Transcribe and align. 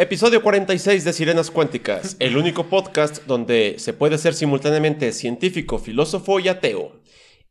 Episodio 0.00 0.44
46 0.44 1.02
de 1.02 1.12
Sirenas 1.12 1.50
Cuánticas, 1.50 2.14
el 2.20 2.36
único 2.36 2.66
podcast 2.66 3.26
donde 3.26 3.74
se 3.78 3.92
puede 3.92 4.16
ser 4.16 4.32
simultáneamente 4.32 5.10
científico, 5.10 5.80
filósofo 5.80 6.38
y 6.38 6.46
ateo. 6.46 6.92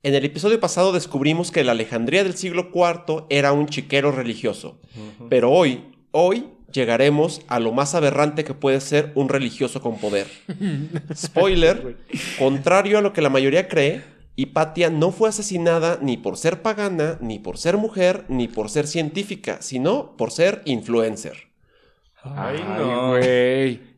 En 0.01 0.15
el 0.15 0.23
episodio 0.23 0.57
pasado 0.57 0.93
descubrimos 0.93 1.51
que 1.51 1.65
la 1.65 1.73
Alejandría 1.73 2.23
del 2.23 2.37
siglo 2.37 2.71
IV 2.73 3.25
era 3.29 3.51
un 3.51 3.67
chiquero 3.67 4.13
religioso, 4.13 4.79
pero 5.29 5.51
hoy, 5.51 5.93
hoy 6.11 6.45
llegaremos 6.71 7.41
a 7.49 7.59
lo 7.59 7.73
más 7.73 7.95
aberrante 7.95 8.45
que 8.45 8.53
puede 8.53 8.79
ser 8.79 9.11
un 9.15 9.27
religioso 9.27 9.81
con 9.81 9.97
poder. 9.97 10.27
Spoiler, 11.13 11.97
contrario 12.39 12.99
a 12.99 13.01
lo 13.01 13.11
que 13.11 13.21
la 13.21 13.29
mayoría 13.29 13.67
cree, 13.67 14.05
Hipatia 14.37 14.89
no 14.89 15.11
fue 15.11 15.27
asesinada 15.27 15.99
ni 16.01 16.15
por 16.15 16.37
ser 16.37 16.61
pagana, 16.61 17.17
ni 17.19 17.39
por 17.39 17.57
ser 17.57 17.75
mujer, 17.75 18.23
ni 18.29 18.47
por 18.47 18.69
ser 18.69 18.87
científica, 18.87 19.57
sino 19.59 20.15
por 20.15 20.31
ser 20.31 20.61
influencer. 20.63 21.46
Ay, 22.35 22.63
no. 22.77 23.13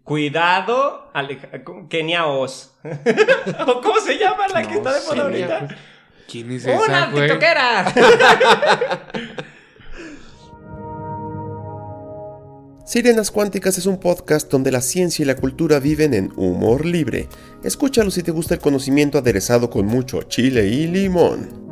Cuidado, 0.03 1.11
Alej- 1.13 1.87
Kenia 1.87 2.25
Oz. 2.25 2.73
¿O 3.67 3.81
¿Cómo 3.81 3.99
se 3.99 4.17
llama 4.17 4.47
la 4.47 4.63
que 4.67 4.75
está 4.75 4.93
de 4.93 4.99
moda 5.07 5.23
ahorita? 5.23 5.67
¿Quién 6.27 6.51
es 6.51 6.65
esa, 6.65 6.79
¡Una 6.83 7.05
güey? 7.11 7.23
tiktokera! 7.27 7.93
Sirenas 12.85 13.29
Cuánticas 13.31 13.77
es 13.77 13.85
un 13.85 13.99
podcast 13.99 14.51
donde 14.51 14.71
la 14.71 14.81
ciencia 14.81 15.23
y 15.23 15.25
la 15.27 15.35
cultura 15.35 15.79
viven 15.79 16.13
en 16.13 16.31
humor 16.35 16.85
libre. 16.85 17.27
Escúchalo 17.63 18.09
si 18.11 18.23
te 18.23 18.31
gusta 18.31 18.55
el 18.55 18.59
conocimiento 18.59 19.17
aderezado 19.19 19.69
con 19.69 19.85
mucho 19.85 20.23
chile 20.23 20.65
y 20.67 20.87
limón. 20.87 21.68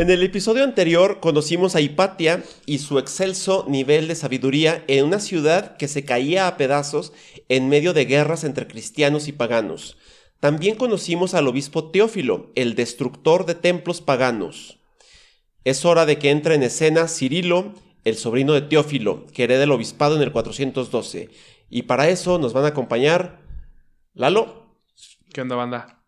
En 0.00 0.08
el 0.08 0.22
episodio 0.22 0.64
anterior 0.64 1.20
conocimos 1.20 1.76
a 1.76 1.82
Hipatia 1.82 2.42
y 2.64 2.78
su 2.78 2.98
excelso 2.98 3.66
nivel 3.68 4.08
de 4.08 4.14
sabiduría 4.14 4.82
en 4.88 5.04
una 5.04 5.20
ciudad 5.20 5.76
que 5.76 5.88
se 5.88 6.06
caía 6.06 6.46
a 6.46 6.56
pedazos 6.56 7.12
en 7.50 7.68
medio 7.68 7.92
de 7.92 8.06
guerras 8.06 8.44
entre 8.44 8.66
cristianos 8.66 9.28
y 9.28 9.32
paganos. 9.32 9.98
También 10.40 10.76
conocimos 10.76 11.34
al 11.34 11.48
obispo 11.48 11.90
Teófilo, 11.90 12.50
el 12.54 12.76
destructor 12.76 13.44
de 13.44 13.54
templos 13.54 14.00
paganos. 14.00 14.78
Es 15.64 15.84
hora 15.84 16.06
de 16.06 16.18
que 16.18 16.30
entre 16.30 16.54
en 16.54 16.62
escena 16.62 17.06
Cirilo, 17.06 17.74
el 18.04 18.16
sobrino 18.16 18.54
de 18.54 18.62
Teófilo, 18.62 19.26
que 19.34 19.44
hereda 19.44 19.64
el 19.64 19.70
obispado 19.70 20.16
en 20.16 20.22
el 20.22 20.32
412. 20.32 21.28
Y 21.68 21.82
para 21.82 22.08
eso 22.08 22.38
nos 22.38 22.54
van 22.54 22.64
a 22.64 22.68
acompañar 22.68 23.42
Lalo. 24.14 24.78
¿Qué 25.34 25.42
onda, 25.42 25.56
banda? 25.56 25.99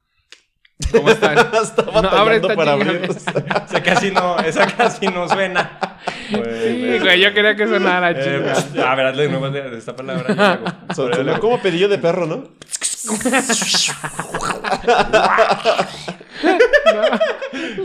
¿Cómo 0.91 1.11
están? 1.11 1.39
Está 1.63 1.83
No, 1.83 1.91
abre 2.09 2.41
batallando 2.41 2.49
esta 2.49 2.57
para 2.57 2.73
abrirlos. 2.73 3.17
Esa 3.69 3.83
casi 3.83 4.11
no, 4.11 4.39
esa 4.41 4.67
casi 4.67 5.07
no 5.09 5.29
suena. 5.29 5.99
Sí, 6.29 6.99
güey, 7.01 7.21
yo 7.21 7.33
quería 7.35 7.55
que 7.57 7.67
sonara 7.67 8.11
Eh, 8.11 8.21
chido. 8.25 8.43
pues, 8.43 8.85
a 8.85 8.95
ver, 8.95 9.07
hazle 9.07 9.23
de 9.25 9.29
nuevo 9.29 9.47
esta 9.77 9.95
palabra. 9.95 10.59
sonó 10.95 11.41
como 11.41 11.61
pedillo 11.61 11.89
de 11.89 11.99
perro, 11.99 12.27
¿no? 12.27 12.45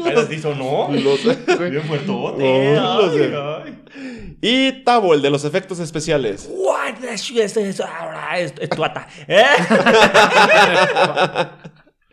Pero 0.04 0.28
sí 0.28 0.40
sonó. 0.40 0.90
Los- 0.92 1.24
Bien 1.70 1.84
fuertote. 1.84 2.78
Oh, 2.80 3.02
lo 3.02 3.14
sé. 3.14 3.34
Y 4.42 4.84
Tabo, 4.84 5.14
el 5.14 5.22
de 5.22 5.30
los 5.30 5.44
efectos 5.46 5.80
especiales. 5.80 6.48
What 6.50 6.96
the 7.02 7.16
shit 7.18 7.38
is 7.44 7.54
this? 7.54 7.82
Ahora 7.82 8.38
es 8.40 8.54
es 8.60 8.70
tuata. 8.70 9.08
¿Eh? 9.28 9.44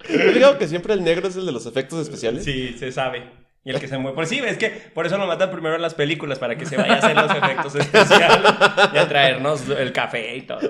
¿He 0.09 0.33
digo 0.33 0.59
que 0.59 0.69
siempre 0.69 0.95
el 0.95 1.03
negro 1.03 1.29
es 1.29 1.37
el 1.37 1.47
de 1.47 1.53
los 1.53 1.67
efectos 1.67 2.01
especiales? 2.01 2.45
Sí, 2.45 2.77
se 2.79 2.93
sabe. 2.93 3.45
Y 3.65 3.71
el 3.71 3.81
que 3.81 3.89
se 3.89 3.97
mueve. 3.97 4.15
Por 4.15 4.27
sí, 4.27 4.39
es 4.45 4.59
que 4.59 4.69
por 4.69 5.07
eso 5.07 5.17
lo 5.17 5.27
matan 5.27 5.51
primero 5.51 5.75
en 5.75 5.83
las 5.83 5.95
películas, 5.95 6.39
para 6.39 6.59
que 6.59 6.67
se 6.67 6.77
vaya 6.77 6.95
a 6.95 6.99
hacer 6.99 7.17
los 7.17 7.31
efectos 7.31 7.75
especiales 7.77 8.53
y 8.93 8.99
a 8.99 9.09
traernos 9.09 9.63
el 9.71 9.93
café 9.93 10.37
y 10.37 10.43
todo. 10.43 10.61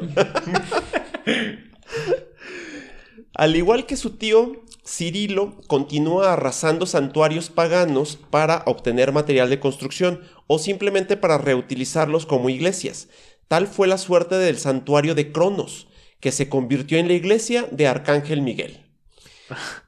Al 3.34 3.56
igual 3.56 3.86
que 3.86 3.96
su 3.96 4.10
tío, 4.10 4.62
Cirilo 4.86 5.56
continúa 5.66 6.34
arrasando 6.34 6.86
santuarios 6.86 7.50
paganos 7.50 8.16
para 8.30 8.62
obtener 8.66 9.10
material 9.10 9.50
de 9.50 9.58
construcción 9.58 10.20
o 10.46 10.60
simplemente 10.60 11.16
para 11.16 11.38
reutilizarlos 11.38 12.26
como 12.26 12.48
iglesias. 12.48 13.08
Tal 13.48 13.66
fue 13.66 13.88
la 13.88 13.98
suerte 13.98 14.36
del 14.36 14.58
santuario 14.58 15.16
de 15.16 15.32
Cronos, 15.32 15.88
que 16.20 16.30
se 16.30 16.48
convirtió 16.48 16.98
en 16.98 17.08
la 17.08 17.14
iglesia 17.14 17.66
de 17.72 17.88
Arcángel 17.88 18.40
Miguel. 18.40 18.84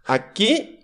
Aquí, 0.05 0.81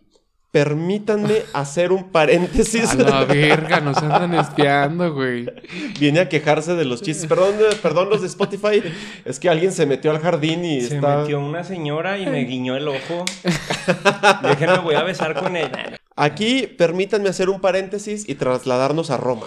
permítanme 0.51 1.43
hacer 1.53 1.93
un 1.93 2.11
paréntesis. 2.11 2.91
A 2.93 2.97
la 2.97 3.25
verga, 3.25 3.81
nos 3.81 3.99
andan 3.99 4.35
espiando, 4.35 5.13
güey. 5.15 5.47
Viene 5.99 6.21
a 6.21 6.29
quejarse 6.29 6.75
de 6.75 6.85
los 6.85 7.03
chistes. 7.03 7.27
Perdón, 7.27 7.55
eh, 7.61 7.77
perdón 7.83 8.11
los 8.11 8.21
de 8.21 8.27
Spotify. 8.27 8.83
Es 9.25 9.41
que 9.41 9.49
alguien 9.49 9.73
se 9.73 9.87
metió 9.87 10.11
al 10.11 10.21
jardín 10.21 10.65
y 10.65 10.83
Se 10.83 10.97
está... 10.97 11.19
metió 11.19 11.41
una 11.41 11.65
señora 11.65 12.19
y 12.19 12.27
me 12.27 12.45
guiñó 12.45 12.77
el 12.77 12.89
ojo. 12.89 13.25
Déjenme, 14.43 14.79
voy 14.79 14.95
a 14.95 15.03
besar 15.03 15.35
con 15.35 15.57
ella. 15.57 15.99
Aquí 16.15 16.67
permítanme 16.67 17.31
hacer 17.31 17.49
un 17.49 17.61
paréntesis 17.61 18.29
y 18.29 18.35
trasladarnos 18.35 19.11
a 19.11 19.17
Roma. 19.17 19.47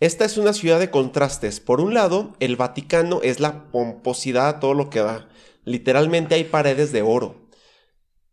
Esta 0.00 0.26
es 0.26 0.36
una 0.36 0.52
ciudad 0.52 0.78
de 0.78 0.90
contrastes. 0.90 1.60
Por 1.60 1.80
un 1.80 1.94
lado, 1.94 2.34
el 2.38 2.56
Vaticano 2.56 3.20
es 3.22 3.40
la 3.40 3.70
pomposidad 3.70 4.48
a 4.48 4.60
todo 4.60 4.74
lo 4.74 4.90
que 4.90 5.00
da. 5.00 5.28
Literalmente 5.64 6.34
hay 6.34 6.44
paredes 6.44 6.92
de 6.92 7.00
oro. 7.00 7.45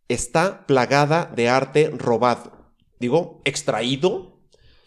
Está 0.08 0.66
plagada 0.66 1.30
de 1.34 1.48
arte 1.48 1.90
robado. 1.96 2.52
Digo, 2.98 3.40
extraído. 3.44 4.32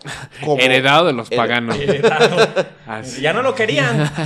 como- 0.46 0.62
Heredado 0.62 1.08
de 1.08 1.14
los 1.14 1.30
paganos. 1.30 1.78
Heredado. 1.78 2.48
Así. 2.88 3.22
Ya 3.22 3.34
no 3.34 3.42
lo 3.42 3.56
querían. 3.56 4.10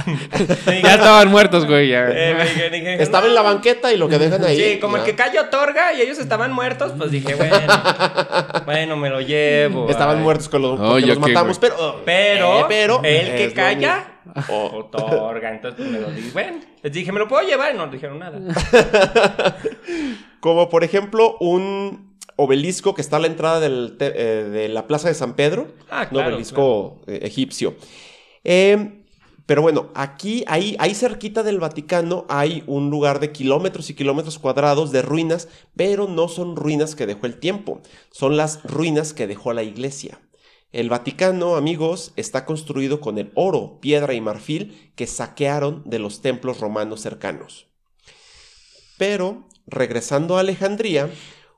Ya 0.83 0.95
estaban 0.95 1.29
muertos, 1.29 1.65
güey. 1.65 1.89
Ya. 1.89 2.07
Eh, 2.09 2.97
Estaba 2.99 3.27
en 3.27 3.35
la 3.35 3.41
banqueta 3.41 3.91
y 3.93 3.97
lo 3.97 4.07
que 4.09 4.17
dejan 4.19 4.43
ahí. 4.43 4.57
Sí, 4.57 4.79
como 4.79 4.97
el 4.97 5.03
que 5.03 5.15
calle 5.15 5.39
otorga 5.39 5.93
y 5.93 6.01
ellos 6.01 6.19
estaban 6.19 6.51
muertos, 6.51 6.93
pues 6.97 7.11
dije, 7.11 7.35
bueno, 7.35 7.57
bueno, 8.65 8.97
me 8.97 9.09
lo 9.09 9.21
llevo. 9.21 9.89
Estaban 9.89 10.17
ay. 10.17 10.23
muertos 10.23 10.49
con 10.49 10.61
los, 10.61 10.79
Oh, 10.79 11.19
matamos, 11.19 11.57
pero... 11.59 12.01
Pero, 12.05 12.61
eh, 12.61 12.65
pero 12.67 13.01
el 13.03 13.35
que 13.35 13.53
calla, 13.53 14.10
Oh. 14.49 14.69
otorga. 14.93 15.51
Entonces 15.51 15.87
me 15.87 15.99
lo 15.99 16.11
dije, 16.11 16.31
bueno, 16.31 16.59
les 16.81 16.93
dije, 16.93 17.11
¿me 17.11 17.19
lo 17.19 17.27
puedo 17.27 17.47
llevar? 17.47 17.73
Y 17.73 17.77
no 17.77 17.87
dijeron 17.87 18.19
nada. 18.19 18.39
Como 20.39 20.69
por 20.69 20.83
ejemplo 20.83 21.37
un 21.39 22.15
obelisco 22.35 22.95
que 22.95 23.01
está 23.01 23.17
a 23.17 23.19
la 23.19 23.27
entrada 23.27 23.59
del 23.59 23.97
eh, 23.99 24.49
de 24.51 24.69
la 24.69 24.87
Plaza 24.87 25.07
de 25.07 25.13
San 25.13 25.35
Pedro. 25.35 25.67
Ah, 25.89 26.07
un 26.09 26.17
obelisco 26.17 27.01
eh, 27.07 27.19
egipcio. 27.23 27.75
Eh, 28.43 29.01
pero 29.45 29.61
bueno, 29.61 29.89
aquí, 29.95 30.45
ahí, 30.47 30.77
ahí 30.79 30.95
cerquita 30.95 31.43
del 31.43 31.59
Vaticano 31.59 32.25
hay 32.29 32.63
un 32.67 32.89
lugar 32.89 33.19
de 33.19 33.33
kilómetros 33.33 33.89
y 33.89 33.95
kilómetros 33.95 34.39
cuadrados 34.39 34.93
de 34.93 35.01
ruinas, 35.01 35.49
pero 35.75 36.07
no 36.07 36.29
son 36.29 36.55
ruinas 36.55 36.95
que 36.95 37.05
dejó 37.05 37.25
el 37.25 37.37
tiempo, 37.37 37.81
son 38.11 38.37
las 38.37 38.63
ruinas 38.63 39.13
que 39.13 39.27
dejó 39.27 39.51
la 39.51 39.63
iglesia. 39.63 40.19
El 40.71 40.87
Vaticano, 40.87 41.57
amigos, 41.57 42.13
está 42.15 42.45
construido 42.45 43.01
con 43.01 43.17
el 43.17 43.31
oro, 43.35 43.79
piedra 43.81 44.13
y 44.13 44.21
marfil 44.21 44.91
que 44.95 45.05
saquearon 45.05 45.83
de 45.85 45.99
los 45.99 46.21
templos 46.21 46.61
romanos 46.61 47.01
cercanos. 47.01 47.67
Pero, 48.97 49.49
regresando 49.67 50.37
a 50.37 50.39
Alejandría, 50.39 51.09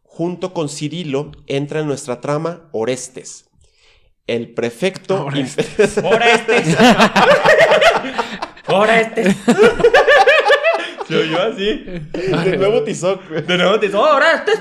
junto 0.01 0.53
con 0.53 0.67
Cirilo 0.67 1.31
entra 1.45 1.81
en 1.81 1.87
nuestra 1.87 2.21
trama 2.21 2.69
Orestes, 2.71 3.51
el 4.25 4.53
prefecto... 4.55 5.25
Orestes. 5.25 6.75
Ahora 8.65 9.01
este. 9.01 9.35
Ahora 11.15 11.47
este. 11.49 11.83
Se 12.13 12.17
oyó 12.17 12.37
así. 12.43 12.49
De 12.49 12.57
nuevo 12.57 12.83
Tizoc. 12.83 13.29
güey. 13.29 13.41
De 13.43 13.57
nuevo 13.57 13.79
te 13.79 13.85
dice, 13.87 13.97
ahora 13.97 14.25
este. 14.33 14.51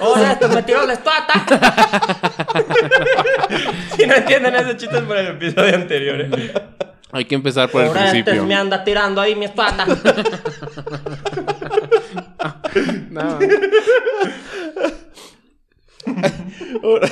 Ahora 0.00 0.32
este 0.32 0.48
me 0.48 0.62
tiró 0.62 0.86
la 0.86 0.92
espata. 0.94 1.46
si 3.96 4.06
no 4.06 4.14
entienden 4.14 4.54
ese 4.54 4.76
chiste 4.76 4.96
es 4.98 5.02
por 5.04 5.16
el 5.16 5.26
episodio 5.28 5.74
anterior. 5.74 6.20
¿eh? 6.20 6.52
Hay 7.12 7.24
que 7.24 7.34
empezar 7.34 7.70
por 7.70 7.82
el 7.82 7.88
Ahora 7.88 8.06
este 8.06 8.22
principio. 8.24 8.44
me 8.46 8.54
anda 8.54 8.84
tirando 8.84 9.20
ahí 9.20 9.34
mi 9.34 9.46
espata. 9.46 9.86
No. 13.10 13.38
Or- 16.82 17.08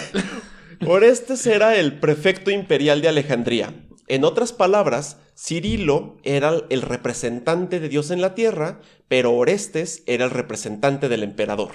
Orestes 0.87 1.47
era 1.47 1.77
el 1.77 1.95
prefecto 1.95 2.51
imperial 2.51 3.01
de 3.01 3.09
Alejandría. 3.09 3.71
En 4.09 4.25
otras 4.25 4.53
palabras, 4.53 5.19
Cirilo 5.37 6.17
era 6.23 6.55
el 6.71 6.83
representante 6.83 7.81
de 7.81 7.89
Dios 7.89 8.11
en 8.11 8.21
la 8.21 8.35
tierra, 8.35 8.81
pero 9.09 9.33
Orestes 9.33 10.03
era 10.07 10.25
el 10.25 10.31
representante 10.31 11.09
del 11.09 11.25
emperador. 11.25 11.73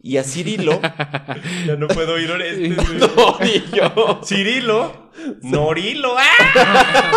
Y 0.00 0.18
a 0.18 0.24
Cirilo... 0.24 0.80
ya 1.66 1.74
no 1.76 1.88
puedo 1.88 2.14
oír 2.14 2.30
este. 2.40 2.68
no, 3.16 3.38
ni 3.40 3.64
yo. 3.76 4.20
Cirilo. 4.24 5.10
Norilo. 5.42 6.14
¡ah! 6.16 7.12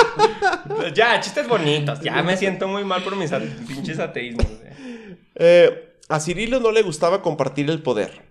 ya, 0.96 1.20
chistes 1.20 1.48
bonitos. 1.48 2.02
Ya 2.02 2.24
me 2.24 2.36
siento 2.38 2.68
muy 2.68 2.84
mal 2.84 3.04
por 3.04 3.16
mis 3.16 3.32
pinches 3.68 4.00
ateísmos. 4.00 4.48
Eh, 5.36 5.98
a 6.10 6.20
Cirilo 6.20 6.60
no 6.60 6.72
le 6.72 6.82
gustaba 6.82 7.22
compartir 7.22 7.70
el 7.70 7.84
poder. 7.84 8.31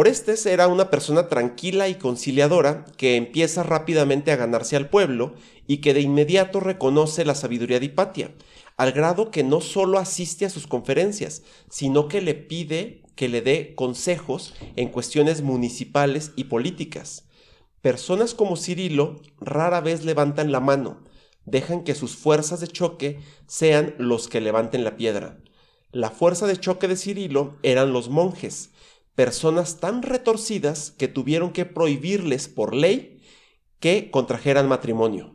Orestes 0.00 0.46
era 0.46 0.68
una 0.68 0.90
persona 0.90 1.26
tranquila 1.26 1.88
y 1.88 1.96
conciliadora 1.96 2.84
que 2.96 3.16
empieza 3.16 3.64
rápidamente 3.64 4.30
a 4.30 4.36
ganarse 4.36 4.76
al 4.76 4.88
pueblo 4.88 5.34
y 5.66 5.78
que 5.78 5.92
de 5.92 6.02
inmediato 6.02 6.60
reconoce 6.60 7.24
la 7.24 7.34
sabiduría 7.34 7.80
de 7.80 7.86
Hipatia, 7.86 8.30
al 8.76 8.92
grado 8.92 9.32
que 9.32 9.42
no 9.42 9.60
solo 9.60 9.98
asiste 9.98 10.46
a 10.46 10.50
sus 10.50 10.68
conferencias, 10.68 11.42
sino 11.68 12.06
que 12.06 12.20
le 12.20 12.34
pide 12.34 13.02
que 13.16 13.28
le 13.28 13.42
dé 13.42 13.74
consejos 13.74 14.54
en 14.76 14.90
cuestiones 14.90 15.42
municipales 15.42 16.30
y 16.36 16.44
políticas. 16.44 17.24
Personas 17.80 18.34
como 18.34 18.56
Cirilo 18.56 19.20
rara 19.40 19.80
vez 19.80 20.04
levantan 20.04 20.52
la 20.52 20.60
mano, 20.60 21.02
dejan 21.44 21.82
que 21.82 21.96
sus 21.96 22.14
fuerzas 22.14 22.60
de 22.60 22.68
choque 22.68 23.18
sean 23.48 23.96
los 23.98 24.28
que 24.28 24.40
levanten 24.40 24.84
la 24.84 24.96
piedra. 24.96 25.40
La 25.90 26.10
fuerza 26.10 26.46
de 26.46 26.56
choque 26.56 26.86
de 26.86 26.96
Cirilo 26.96 27.56
eran 27.64 27.92
los 27.92 28.10
monjes, 28.10 28.70
personas 29.18 29.80
tan 29.80 30.02
retorcidas 30.02 30.92
que 30.96 31.08
tuvieron 31.08 31.50
que 31.50 31.64
prohibirles 31.64 32.46
por 32.46 32.72
ley 32.72 33.20
que 33.80 34.12
contrajeran 34.12 34.68
matrimonio. 34.68 35.34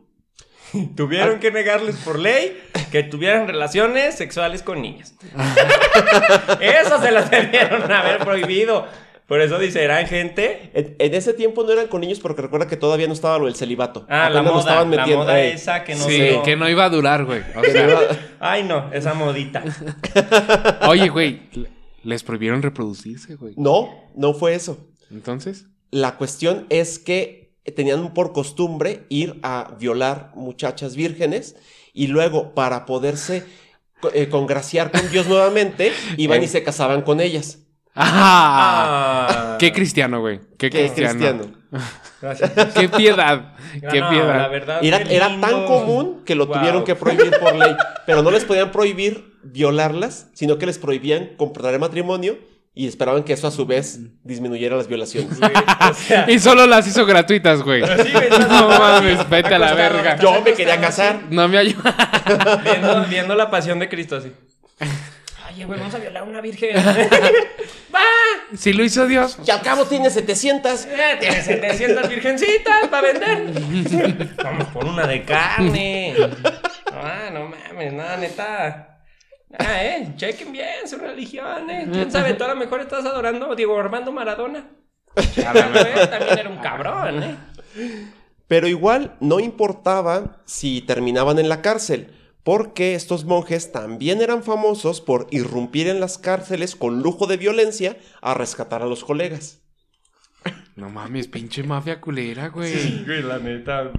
Tuvieron 0.95 1.41
que 1.41 1.51
negarles 1.51 1.97
por 1.97 2.17
ley 2.17 2.57
que 2.93 3.03
tuvieran 3.03 3.45
relaciones 3.45 4.15
sexuales 4.15 4.63
con 4.63 4.81
niñas. 4.81 5.15
Eso 6.61 7.01
se 7.01 7.11
las 7.11 7.29
debieron 7.29 7.91
haber 7.91 8.19
prohibido. 8.19 8.87
Por 9.27 9.41
eso 9.41 9.57
dice, 9.57 9.83
eran 9.83 10.05
gente. 10.05 10.71
En, 10.73 11.13
ese 11.13 11.33
tiempo 11.33 11.63
no 11.63 11.71
eran 11.71 11.87
con 11.87 12.01
niños 12.01 12.19
porque 12.19 12.41
recuerda 12.41 12.67
que 12.67 12.77
todavía 12.77 13.07
no 13.07 13.13
estaba 13.13 13.37
lo 13.37 13.45
del 13.45 13.55
celibato. 13.55 14.05
Ah, 14.07 14.29
la 14.29 14.43
moda, 14.43 14.85
la 14.85 15.05
moda 15.07 15.41
esa 15.41 15.83
que 15.83 15.95
no 15.95 16.05
Sí, 16.05 16.39
que 16.45 16.55
no 16.55 16.69
iba 16.69 16.85
a 16.85 16.89
durar, 16.89 17.25
güey. 17.25 17.41
Ay, 18.39 18.63
no, 18.63 18.93
esa 18.93 19.13
modita. 19.13 19.63
Oye, 20.87 21.09
güey, 21.09 21.41
les 22.03 22.23
prohibieron 22.23 22.61
reproducirse, 22.61 23.35
güey. 23.35 23.53
No, 23.57 23.89
no 24.15 24.33
fue 24.33 24.55
eso. 24.55 24.87
Entonces. 25.09 25.65
La 25.91 26.17
cuestión 26.17 26.65
es 26.69 26.99
que 26.99 27.55
tenían 27.75 28.13
por 28.13 28.33
costumbre 28.33 29.05
ir 29.09 29.39
a 29.43 29.75
violar 29.79 30.31
muchachas 30.35 30.95
vírgenes 30.95 31.55
y 31.93 32.07
luego 32.07 32.53
para 32.53 32.85
poderse 32.85 33.45
eh, 34.13 34.27
congraciar 34.27 34.91
con 34.91 35.09
Dios 35.11 35.27
nuevamente 35.27 35.93
iban 36.17 36.43
y 36.43 36.47
se 36.47 36.63
casaban 36.63 37.03
con 37.03 37.21
ellas. 37.21 37.59
¡Ah! 37.95 39.55
Qué 39.59 39.71
cristiano, 39.71 40.19
güey. 40.19 40.41
Qué, 40.57 40.69
cristiano. 40.69 41.51
Gracias. 42.21 42.51
Qué 42.75 42.89
piedad. 42.89 43.53
Qué 43.73 44.01
piedad. 44.01 44.37
La 44.37 44.47
verdad, 44.47 44.79
era, 44.83 44.97
era, 44.97 45.39
tan 45.39 45.65
común 45.65 46.23
que 46.25 46.33
lo 46.33 46.47
tuvieron 46.47 46.83
que 46.83 46.95
prohibir 46.95 47.37
por 47.39 47.55
ley. 47.55 47.75
Pero 48.05 48.23
no 48.23 48.31
les 48.31 48.45
podían 48.45 48.71
prohibir 48.71 49.32
violarlas, 49.43 50.27
sino 50.33 50.57
que 50.57 50.65
les 50.65 50.77
prohibían 50.77 51.31
comprar 51.37 51.73
el 51.73 51.79
matrimonio 51.79 52.37
y 52.75 52.87
esperaban 52.87 53.23
que 53.23 53.33
eso 53.33 53.47
a 53.47 53.51
su 53.51 53.65
vez 53.65 53.99
disminuyera 54.23 54.75
las 54.75 54.87
violaciones. 54.87 55.37
y 56.27 56.39
solo 56.39 56.65
las 56.65 56.87
hizo 56.87 57.05
gratuitas, 57.05 57.61
güey. 57.61 57.81
no 58.49 58.67
mames, 58.67 59.29
vete 59.29 59.55
a 59.55 59.59
la 59.59 59.73
verga. 59.73 60.17
Yo 60.19 60.41
me 60.41 60.53
quería 60.53 60.81
casar. 60.81 61.21
No 61.29 61.47
me 61.47 61.59
ayuda. 61.59 61.95
Viendo, 62.63 63.05
viendo 63.05 63.35
la 63.35 63.51
pasión 63.51 63.77
de 63.79 63.89
Cristo 63.89 64.15
así. 64.17 64.31
Oye, 65.51 65.65
güey, 65.65 65.79
vamos 65.79 65.93
a 65.93 65.99
violar 65.99 66.23
a 66.23 66.25
una 66.25 66.41
virgen. 66.41 66.75
¡Va! 67.93 68.01
Si 68.57 68.73
lo 68.73 68.83
hizo 68.83 69.05
Dios. 69.05 69.37
Y 69.45 69.51
al 69.51 69.61
cabo 69.61 69.85
tiene 69.85 70.09
700. 70.09 70.85
Eh, 70.85 71.17
tiene 71.19 71.41
700 71.43 72.09
virgencitas 72.09 72.87
para 72.89 73.13
vender. 73.13 74.33
Vamos 74.43 74.67
por 74.69 74.85
una 74.85 75.05
de 75.05 75.23
carne. 75.23 76.15
Ah, 76.91 77.29
no 77.31 77.49
mames, 77.49 77.93
nada, 77.93 78.17
neta. 78.17 78.92
Ah, 79.57 79.83
eh, 79.83 80.13
chequen 80.15 80.51
bien 80.51 80.87
su 80.87 80.97
religión, 80.97 81.69
eh. 81.69 81.87
¿Quién 81.91 82.11
sabe? 82.11 82.33
Tú 82.33 82.43
a 82.43 82.49
lo 82.49 82.55
mejor 82.55 82.81
estás 82.81 83.05
adorando 83.05 83.51
a 83.51 83.55
Diego 83.55 83.79
Armando 83.79 84.11
Maradona. 84.11 84.69
También 85.15 86.39
era 86.39 86.49
un 86.49 86.57
cabrón, 86.57 87.23
eh. 87.23 87.37
Pero 88.47 88.67
igual 88.67 89.15
no 89.19 89.39
importaba 89.39 90.41
si 90.45 90.81
terminaban 90.81 91.39
en 91.39 91.49
la 91.49 91.61
cárcel, 91.61 92.13
porque 92.43 92.95
estos 92.95 93.25
monjes 93.25 93.71
también 93.71 94.21
eran 94.21 94.43
famosos 94.43 95.01
por 95.01 95.27
irrumpir 95.31 95.87
en 95.87 95.99
las 95.99 96.17
cárceles 96.17 96.75
con 96.75 97.01
lujo 97.01 97.25
de 97.25 97.37
violencia 97.37 97.97
a 98.21 98.33
rescatar 98.33 98.81
a 98.81 98.85
los 98.85 99.03
colegas. 99.03 99.61
No 100.75 100.89
mames, 100.89 101.27
pinche 101.27 101.63
mafia 101.63 102.01
culera, 102.01 102.49
güey. 102.49 102.73
Sí, 102.73 103.03
güey, 103.05 103.21
la 103.21 103.37
neta. 103.39 103.91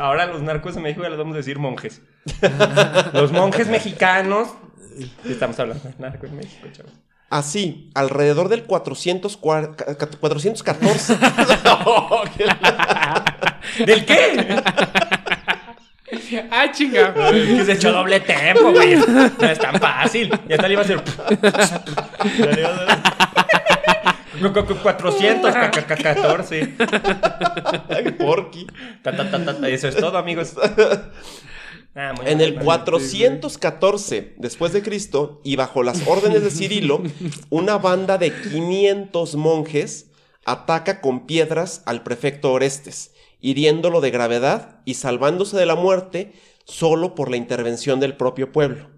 Ahora 0.00 0.26
los 0.26 0.40
narcos 0.40 0.76
en 0.76 0.84
México 0.84 1.02
ya 1.02 1.10
les 1.10 1.18
vamos 1.18 1.34
a 1.34 1.38
decir 1.38 1.58
monjes. 1.58 2.00
los 3.12 3.32
monjes 3.32 3.68
mexicanos 3.68 4.48
Estamos 5.24 5.58
hablando 5.58 5.88
de 5.88 5.94
narco 5.98 6.26
en 6.26 6.36
México, 6.36 6.68
chaval. 6.72 6.92
Así, 7.30 7.90
alrededor 7.94 8.48
del 8.50 8.64
400, 8.64 9.36
414. 9.38 11.18
¿Del 13.86 14.04
qué? 14.04 14.62
¡Ah, 16.50 16.70
chinga! 16.70 17.14
Que 17.32 17.64
se 17.64 17.72
echó 17.72 17.90
doble 17.90 18.20
tempo, 18.20 18.70
güey. 18.72 18.96
No 18.96 19.46
es 19.46 19.58
tan 19.58 19.80
fácil. 19.80 20.28
Ya 20.46 20.56
está, 20.56 20.68
le 20.68 20.74
iba 20.74 20.82
a 20.82 20.84
hacer. 20.84 21.02
Ya 22.38 22.46
le 22.50 22.60
iba 22.60 22.68
a 22.68 22.74
hacer. 22.74 22.98
414. 25.52 26.74
Porky. 28.18 28.66
Eso 29.68 29.88
es 29.88 29.96
todo, 29.96 30.18
amigos. 30.18 30.54
Ah, 31.94 32.14
en 32.24 32.40
el 32.40 32.54
414 32.54 34.34
después 34.38 34.72
de 34.72 34.82
Cristo 34.82 35.42
y 35.44 35.56
bajo 35.56 35.82
las 35.82 36.06
órdenes 36.08 36.42
de 36.42 36.50
Cirilo, 36.50 37.02
una 37.50 37.76
banda 37.76 38.16
de 38.16 38.32
500 38.34 39.34
monjes 39.36 40.10
ataca 40.46 41.02
con 41.02 41.26
piedras 41.26 41.82
al 41.84 42.02
prefecto 42.02 42.50
Orestes, 42.50 43.12
hiriéndolo 43.40 44.00
de 44.00 44.10
gravedad 44.10 44.80
y 44.86 44.94
salvándose 44.94 45.58
de 45.58 45.66
la 45.66 45.74
muerte 45.74 46.32
solo 46.64 47.14
por 47.14 47.30
la 47.30 47.36
intervención 47.36 48.00
del 48.00 48.16
propio 48.16 48.52
pueblo. 48.52 48.88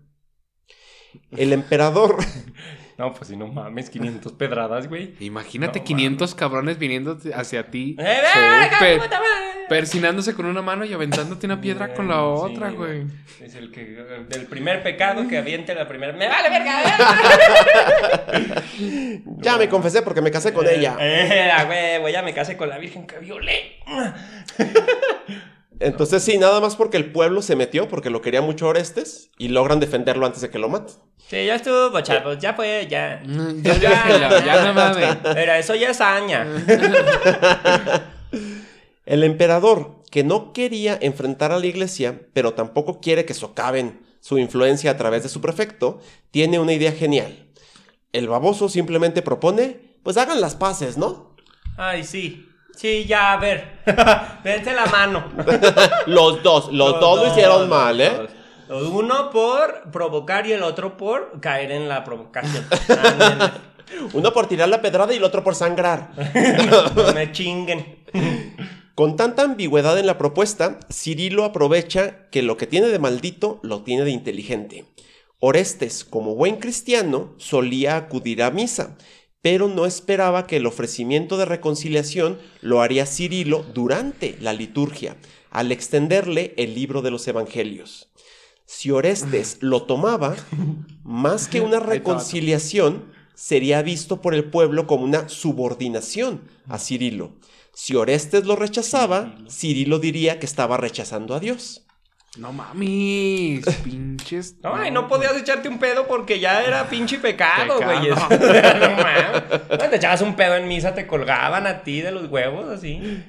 El 1.32 1.52
emperador 1.52 2.18
No, 2.96 3.12
pues 3.12 3.28
si 3.28 3.36
no 3.36 3.48
mames, 3.48 3.90
500 3.90 4.32
pedradas, 4.32 4.88
güey. 4.88 5.14
Imagínate 5.20 5.82
500 5.82 6.34
cabrones 6.34 6.78
viniendo 6.78 7.18
hacia 7.34 7.70
ti. 7.70 7.96
¡Eh, 7.98 8.20
sí, 8.32 8.40
persinándose 9.68 10.34
con 10.34 10.46
una 10.46 10.62
mano 10.62 10.84
y 10.84 10.92
aventándote 10.92 11.46
una 11.46 11.60
piedra 11.60 11.94
con 11.94 12.08
la 12.08 12.22
otra, 12.22 12.70
güey. 12.70 13.04
Es 13.40 13.54
el 13.56 13.72
que 13.72 13.84
del 14.28 14.46
primer 14.46 14.82
pecado 14.82 15.26
que 15.26 15.38
aviente 15.38 15.74
la 15.74 15.88
primera. 15.88 16.12
¡Me 16.12 16.28
vale 16.28 16.50
verga! 16.50 16.82
ya 19.38 19.56
me 19.56 19.68
confesé 19.68 20.02
porque 20.02 20.20
me 20.20 20.30
casé 20.30 20.52
con 20.52 20.68
ella. 20.68 20.96
Eh, 21.00 21.98
güey, 22.00 22.12
ya 22.12 22.22
me 22.22 22.32
casé 22.32 22.56
con 22.56 22.68
la 22.68 22.78
virgen 22.78 23.06
que 23.06 23.18
violé. 23.18 23.78
Entonces 25.80 26.22
sí, 26.22 26.38
nada 26.38 26.60
más 26.60 26.76
porque 26.76 26.96
el 26.96 27.10
pueblo 27.12 27.42
se 27.42 27.56
metió, 27.56 27.88
porque 27.88 28.10
lo 28.10 28.22
quería 28.22 28.40
mucho 28.40 28.68
Orestes, 28.68 29.30
y 29.38 29.48
logran 29.48 29.80
defenderlo 29.80 30.26
antes 30.26 30.40
de 30.40 30.50
que 30.50 30.58
lo 30.58 30.68
mate. 30.68 30.92
Sí, 31.28 31.46
ya 31.46 31.56
estuvo, 31.56 32.00
chavos, 32.00 32.38
ya 32.38 32.54
fue, 32.54 32.86
ya. 32.88 33.22
Ya, 33.24 33.76
ya, 33.78 34.44
ya, 34.44 34.64
no 34.66 34.74
mames. 34.74 35.16
Pero 35.22 35.52
eso 35.54 35.74
ya 35.74 35.90
es 35.90 36.00
aña. 36.00 36.46
el 39.06 39.24
emperador, 39.24 40.02
que 40.10 40.22
no 40.22 40.52
quería 40.52 40.98
enfrentar 41.00 41.50
a 41.50 41.58
la 41.58 41.66
iglesia, 41.66 42.20
pero 42.32 42.54
tampoco 42.54 43.00
quiere 43.00 43.24
que 43.24 43.34
socaven 43.34 44.00
su 44.20 44.38
influencia 44.38 44.92
a 44.92 44.96
través 44.96 45.24
de 45.24 45.28
su 45.28 45.40
prefecto, 45.40 46.00
tiene 46.30 46.60
una 46.60 46.72
idea 46.72 46.92
genial. 46.92 47.48
El 48.12 48.28
baboso 48.28 48.68
simplemente 48.68 49.22
propone, 49.22 49.80
pues 50.04 50.16
hagan 50.16 50.40
las 50.40 50.54
paces, 50.54 50.96
¿no? 50.96 51.34
Ay, 51.76 52.04
sí. 52.04 52.48
Sí, 52.76 53.04
ya, 53.06 53.32
a 53.32 53.36
ver. 53.38 53.78
Vente 54.44 54.72
la 54.72 54.86
mano. 54.86 55.24
los 56.06 56.42
dos, 56.42 56.72
los, 56.72 57.00
dos, 57.00 57.20
lo 57.20 57.26
hicieron 57.28 57.68
mal, 57.68 58.00
¿eh? 58.00 58.28
Uno 58.68 59.30
por 59.30 59.90
provocar 59.90 60.46
y 60.46 60.52
el 60.52 60.62
otro 60.62 60.96
por 60.96 61.40
caer 61.40 61.70
en 61.70 61.88
la 61.88 62.02
provocación. 62.02 62.66
Uno 64.14 64.32
por 64.32 64.46
tirar 64.46 64.68
la 64.68 64.80
pedrada 64.80 65.12
y 65.12 65.18
el 65.18 65.24
otro 65.24 65.44
por 65.44 65.54
sangrar. 65.54 66.10
no, 66.96 67.12
me 67.12 67.30
chinguen. 67.30 68.04
Con 68.94 69.16
tanta 69.16 69.42
ambigüedad 69.42 69.98
en 69.98 70.06
la 70.06 70.16
propuesta, 70.16 70.80
Cirilo 70.90 71.44
aprovecha 71.44 72.28
que 72.30 72.42
lo 72.42 72.56
que 72.56 72.66
tiene 72.66 72.86
de 72.88 72.98
maldito 72.98 73.60
lo 73.62 73.82
tiene 73.82 74.04
de 74.04 74.10
inteligente. 74.10 74.86
Orestes, 75.38 76.04
como 76.04 76.34
buen 76.34 76.56
cristiano, 76.56 77.34
solía 77.36 77.96
acudir 77.96 78.42
a 78.42 78.50
misa 78.50 78.96
pero 79.44 79.68
no 79.68 79.84
esperaba 79.84 80.46
que 80.46 80.56
el 80.56 80.64
ofrecimiento 80.64 81.36
de 81.36 81.44
reconciliación 81.44 82.38
lo 82.62 82.80
haría 82.80 83.04
Cirilo 83.04 83.62
durante 83.74 84.38
la 84.40 84.54
liturgia, 84.54 85.18
al 85.50 85.70
extenderle 85.70 86.54
el 86.56 86.74
libro 86.74 87.02
de 87.02 87.10
los 87.10 87.28
evangelios. 87.28 88.08
Si 88.64 88.90
Orestes 88.90 89.58
lo 89.60 89.82
tomaba, 89.82 90.34
más 91.02 91.46
que 91.46 91.60
una 91.60 91.78
reconciliación, 91.78 93.12
sería 93.34 93.82
visto 93.82 94.22
por 94.22 94.34
el 94.34 94.44
pueblo 94.44 94.86
como 94.86 95.04
una 95.04 95.28
subordinación 95.28 96.48
a 96.66 96.78
Cirilo. 96.78 97.32
Si 97.74 97.94
Orestes 97.96 98.46
lo 98.46 98.56
rechazaba, 98.56 99.36
Cirilo 99.50 99.98
diría 99.98 100.38
que 100.38 100.46
estaba 100.46 100.78
rechazando 100.78 101.34
a 101.34 101.40
Dios. 101.40 101.84
No 102.36 102.52
mames, 102.52 103.64
pinches. 103.84 104.56
No, 104.62 104.84
y 104.84 104.90
no 104.90 105.06
podías 105.06 105.36
echarte 105.36 105.68
un 105.68 105.78
pedo 105.78 106.06
porque 106.06 106.40
ya 106.40 106.62
era 106.62 106.88
pinche 106.88 107.18
pecado, 107.18 107.76
güey. 107.80 108.08
no 108.10 108.16
mames. 108.16 109.90
Te 109.90 109.96
echabas 109.96 110.20
un 110.22 110.34
pedo 110.34 110.56
en 110.56 110.66
misa, 110.66 110.94
te 110.94 111.06
colgaban 111.06 111.66
a 111.66 111.82
ti 111.82 112.00
de 112.00 112.10
los 112.10 112.28
huevos, 112.28 112.68
así. 112.68 113.22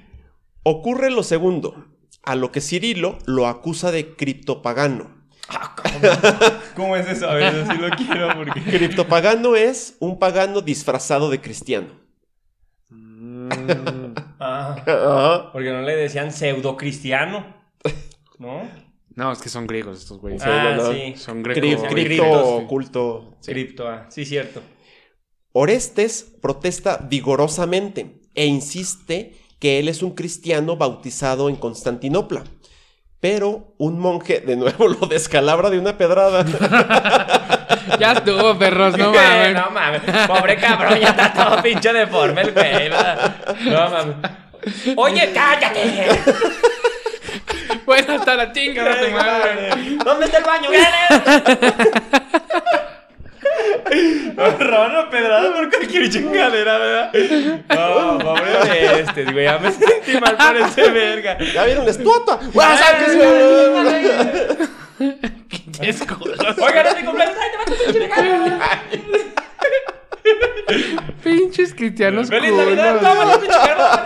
Ocurre 0.63 1.11
lo 1.11 1.21
segundo, 1.21 1.85
a 2.23 2.35
lo 2.35 2.51
que 2.51 2.61
Cirilo 2.61 3.19
lo 3.25 3.47
acusa 3.47 3.91
de 3.91 4.15
criptopagano. 4.15 5.13
Ah, 5.49 5.75
¿cómo? 5.75 5.99
¿Cómo 6.75 6.95
es 6.95 7.07
eso? 7.07 7.29
A 7.29 7.35
ver, 7.35 7.53
eso 7.53 7.71
sí 7.71 7.77
lo 7.77 7.89
quiero 7.91 8.29
porque... 8.35 8.59
Criptopagano 8.63 9.55
es 9.55 9.95
un 9.99 10.17
pagano 10.17 10.61
disfrazado 10.61 11.29
de 11.29 11.39
cristiano. 11.39 11.89
Ah, 14.39 14.75
Ajá. 14.85 15.51
porque 15.53 15.71
no 15.71 15.81
le 15.83 15.95
decían 15.95 16.31
pseudo 16.31 16.75
cristiano, 16.77 17.45
¿no? 18.39 18.84
No, 19.15 19.31
es 19.31 19.39
que 19.39 19.49
son 19.49 19.65
griegos 19.65 19.99
estos 20.01 20.19
güeyes. 20.19 20.41
Sí, 20.41 20.49
ah, 20.51 20.77
sí. 20.91 21.15
Son 21.17 21.41
griegos. 21.41 21.83
Cri- 21.83 21.89
cripto 21.89 23.29
sí. 23.39 23.45
sí. 23.45 23.51
Cripto, 23.51 23.87
ah, 23.87 24.05
sí, 24.09 24.25
cierto. 24.25 24.61
Orestes 25.53 26.35
protesta 26.41 26.97
vigorosamente 27.09 28.19
e 28.33 28.45
insiste 28.45 29.35
que 29.59 29.79
él 29.79 29.87
es 29.87 30.03
un 30.03 30.11
cristiano 30.15 30.75
bautizado 30.75 31.47
en 31.47 31.55
Constantinopla. 31.55 32.43
Pero 33.21 33.73
un 33.77 33.97
monje 33.99 34.41
de 34.41 34.57
nuevo 34.57 34.87
lo 34.99 35.07
descalabra 35.07 35.69
de 35.69 35.79
una 35.79 35.97
pedrada. 35.97 36.45
Ya 37.99 38.11
estuvo, 38.13 38.57
perros, 38.57 38.97
no 38.97 39.13
mames. 39.13 39.53
no 39.53 39.69
mames. 39.69 40.01
Pobre 40.27 40.57
cabrón, 40.57 40.99
ya 40.99 41.09
está 41.09 41.31
todo 41.31 41.61
pinche 41.63 41.93
deforme 41.93 42.41
el 42.41 42.51
güey. 42.51 42.89
No 42.89 43.89
mames. 43.89 44.15
Oye, 44.97 45.31
cállate. 45.33 46.09
Bueno, 47.85 48.13
hasta 48.15 48.35
la 48.35 48.51
chingada 48.51 49.01
tu 49.01 49.11
madre. 49.11 49.69
¿Dónde 50.03 50.25
está 50.25 50.37
el 50.39 50.43
baño? 50.43 50.69
¡Viene! 50.69 50.87
Rano 54.59 55.09
pedrada 55.09 55.53
por 55.53 55.69
cualquier 55.69 56.09
chingadera, 56.09 56.77
¿verdad? 56.77 57.13
No, 57.69 58.17
pobre 58.17 58.51
de 58.51 58.99
este, 59.01 59.23
güey. 59.25 59.45
Ya 59.45 59.57
me 59.59 59.71
sentí 59.71 60.19
mal 60.19 60.35
por 60.35 60.57
ese 60.57 60.89
verga. 60.89 61.37
¡Ya 61.53 61.63
viene 61.63 61.81
una 61.81 61.91
estatua! 61.91 62.39
¡Guau, 62.53 62.77
sáquese! 62.77 63.21
Es 65.81 66.03
culo. 66.05 66.33
Oigan, 66.57 66.87
es 66.87 66.95
mi 66.97 67.03
cumpleaños. 67.03 67.37
¡Ay, 67.39 67.93
te 67.93 68.07
va 68.07 68.65
a! 68.65 68.81
Pinches 71.23 71.73
cristianos 71.73 72.29
¡Feliz 72.29 72.53
Navidad! 72.53 72.99
¡Toma 72.99 74.04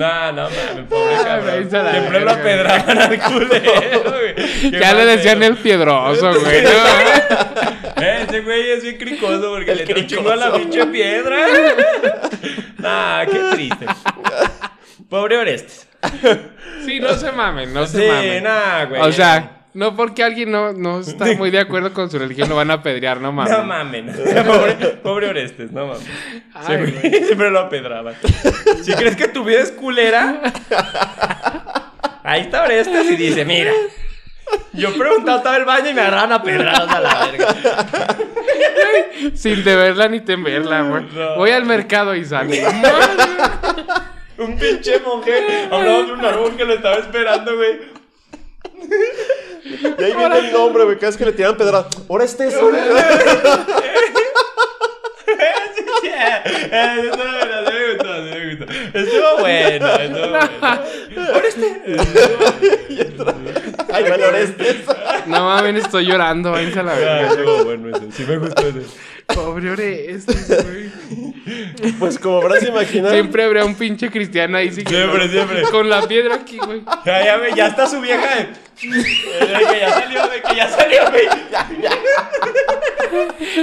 No, 0.00 0.32
no 0.32 0.42
mames, 0.44 0.86
pobre 0.88 1.14
Ay, 1.16 1.24
cabrón. 1.24 1.70
Siempre 1.70 2.20
lo 2.20 2.26
verga, 2.26 2.32
apedraban 2.32 2.98
al 2.98 3.18
culero, 3.20 4.02
güey. 4.10 4.70
Ya 4.80 4.94
le 4.94 5.04
decían 5.04 5.38
pedo. 5.40 5.50
el 5.50 5.56
piedroso, 5.58 6.32
güey. 6.40 6.62
¿no? 6.62 6.70
Eh, 8.02 8.24
Ese 8.26 8.40
güey 8.40 8.70
es 8.70 8.82
bien 8.82 8.96
cricoso 8.96 9.50
porque 9.50 9.72
El 9.72 9.78
le 9.78 9.84
echó 9.84 10.00
chingo 10.06 10.30
a 10.30 10.36
la 10.36 10.52
pinche 10.54 10.86
piedra. 10.86 11.36
nah, 12.78 13.26
qué 13.26 13.38
triste. 13.50 13.84
Pobre 15.10 15.36
Orestes. 15.36 15.86
Sí, 16.86 16.98
no 16.98 17.12
se 17.14 17.30
mamen, 17.30 17.74
no 17.74 17.86
se 17.86 17.98
Sí, 18.00 18.06
mamen. 18.08 18.44
nah, 18.44 18.84
güey. 18.86 19.02
O 19.02 19.12
sea, 19.12 19.59
no 19.72 19.94
porque 19.94 20.24
alguien 20.24 20.50
no, 20.50 20.72
no 20.72 21.00
está 21.00 21.26
muy 21.34 21.50
de 21.50 21.60
acuerdo 21.60 21.92
con 21.92 22.10
su 22.10 22.18
religión 22.18 22.48
lo 22.48 22.56
van 22.56 22.70
a 22.70 22.74
apedrear, 22.74 23.20
no 23.20 23.32
mames. 23.32 23.56
No 23.56 23.64
mames. 23.64 24.16
Pobre, 24.46 24.74
pobre 25.02 25.28
Orestes, 25.28 25.70
no 25.70 25.86
mames. 25.86 26.06
Ay, 26.54 26.66
Siempre, 26.66 27.24
siempre 27.26 27.50
lo 27.50 27.60
apedraban. 27.60 28.14
Si 28.82 28.92
crees 28.94 29.16
que 29.16 29.28
tu 29.28 29.44
vida 29.44 29.60
es 29.60 29.70
culera, 29.72 30.40
ahí 32.24 32.42
está 32.42 32.64
Orestes 32.64 33.10
y 33.10 33.16
dice, 33.16 33.44
mira. 33.44 33.72
Yo 34.72 34.92
preguntaba, 34.96 35.38
estaba 35.38 35.56
el 35.58 35.64
baño 35.64 35.90
y 35.90 35.94
me 35.94 36.00
agarraban 36.00 36.32
a 36.32 36.42
pedradas 36.42 36.90
a 36.90 37.00
la 37.00 37.26
verga. 37.26 37.56
Sin 39.34 39.62
deberla 39.62 40.08
ni 40.08 40.20
temerla, 40.20 40.82
güey. 40.82 41.04
No. 41.14 41.36
Voy 41.36 41.50
al 41.50 41.64
mercado 41.64 42.14
y 42.16 42.24
sale. 42.24 42.64
Un 44.38 44.58
pinche 44.58 44.98
monje 45.00 45.68
hablaba 45.70 46.02
de 46.02 46.12
un 46.12 46.24
árbol 46.24 46.56
que 46.56 46.64
lo 46.64 46.74
estaba 46.74 46.96
esperando, 46.96 47.54
güey. 47.56 47.78
Y 49.64 50.04
ahí 50.04 50.14
viene 50.16 50.38
el 50.38 50.52
nombre, 50.52 50.84
güey. 50.84 50.96
Cada 50.96 51.08
vez 51.08 51.16
que 51.16 51.24
le 51.24 51.32
tiran 51.32 51.56
me 57.66 57.90
gustó, 57.90 58.04
me 58.22 58.54
gustó. 58.54 58.72
Estuvo 58.98 59.38
bueno, 59.40 59.86
estuvo 59.96 60.28
bueno. 60.28 61.32
Orestes. 61.34 61.72
¡Ay, 63.92 64.04
vale, 64.08 64.26
Orestes! 64.26 64.76
No 65.26 65.44
mames, 65.46 65.84
estoy 65.84 66.06
llorando, 66.06 66.52
váyanse 66.52 66.80
a 66.80 66.82
la 66.82 66.92
Ah, 66.92 66.96
verga. 66.96 67.28
estuvo 67.30 67.64
bueno 67.64 67.96
ese. 67.96 68.12
Sí 68.12 68.24
me 68.28 68.36
gustó 68.38 68.62
ese. 68.68 68.82
Pobre 69.34 69.70
Orestes, 69.70 70.48
güey. 70.64 70.89
Pues 71.98 72.18
como 72.18 72.38
habrás 72.38 72.62
imaginado. 72.62 73.12
Siempre 73.12 73.44
habrá 73.44 73.64
un 73.64 73.74
pinche 73.74 74.10
cristiano 74.10 74.56
ahí 74.56 74.70
Siempre, 74.70 75.28
siempre. 75.28 75.62
Con 75.64 75.88
la 75.88 76.06
piedra 76.06 76.36
aquí, 76.36 76.58
güey. 76.58 76.82
Ya, 77.04 77.24
ya, 77.24 77.54
ya 77.54 77.66
está 77.68 77.86
su 77.86 78.00
vieja 78.00 78.26
de... 78.36 78.88
de 78.88 79.02
que 79.02 79.80
ya 79.80 79.92
salió, 79.92 80.28
de 80.28 80.42
que 80.42 80.56
ya 80.56 80.68
salió, 80.68 81.10
güey. 81.10 81.28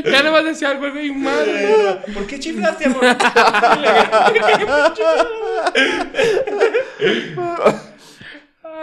Ya 0.03 0.23
no 0.23 0.31
vas 0.31 0.41
a 0.41 0.47
decir 0.47 0.67
algo, 0.67 0.91
güey, 0.91 1.11
madre. 1.11 1.99
¿Por 2.13 2.27
qué 2.27 2.39
chiflaste, 2.39 2.85
amor? 2.85 3.01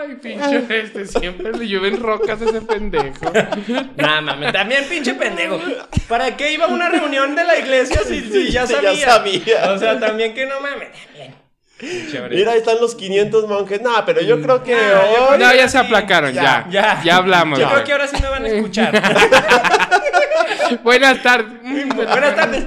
Ay, 0.00 0.16
pinche 0.20 0.58
Orestes, 0.58 1.10
siempre 1.12 1.52
le 1.52 1.66
llueven 1.68 2.00
rocas 2.02 2.40
a 2.42 2.44
ese 2.44 2.60
pendejo. 2.62 3.32
Nah, 3.96 4.20
mames, 4.20 4.52
también 4.52 4.84
pinche 4.88 5.14
pendejo. 5.14 5.60
¿Para 6.08 6.36
qué 6.36 6.52
iba 6.52 6.64
a 6.64 6.68
una 6.68 6.88
reunión 6.88 7.36
de 7.36 7.44
la 7.44 7.56
iglesia 7.58 8.00
si, 8.06 8.20
si 8.22 8.50
ya 8.50 8.66
Sí, 8.66 8.74
ya 8.74 8.82
sabía? 8.82 9.06
sabía. 9.06 9.70
O 9.72 9.78
sea, 9.78 10.00
también 10.00 10.34
que 10.34 10.46
no 10.46 10.60
mames. 10.60 10.88
Mira, 12.30 12.52
ahí 12.52 12.58
están 12.58 12.76
los 12.80 12.94
500 12.94 13.46
monjes. 13.48 13.80
Nah, 13.82 14.02
pero 14.06 14.20
yo 14.22 14.40
creo 14.40 14.62
que 14.64 14.74
Ah, 14.74 15.04
yo 15.14 15.22
hoy- 15.30 15.36
creo 15.36 15.48
No, 15.48 15.54
ya 15.54 15.68
se 15.68 15.78
aplacaron, 15.78 16.32
ya. 16.32 16.66
Ya. 16.70 17.00
Ya 17.04 17.16
hablamos, 17.16 17.58
Yo 17.58 17.68
creo 17.70 17.84
que 17.84 17.92
ahora 17.92 18.08
sí 18.08 18.16
me 18.22 18.28
van 18.28 18.44
a 18.44 18.48
escuchar. 18.48 18.92
Buenas 20.82 21.22
tardes. 21.22 21.52
Buenas 21.94 22.34
tardes. 22.36 22.64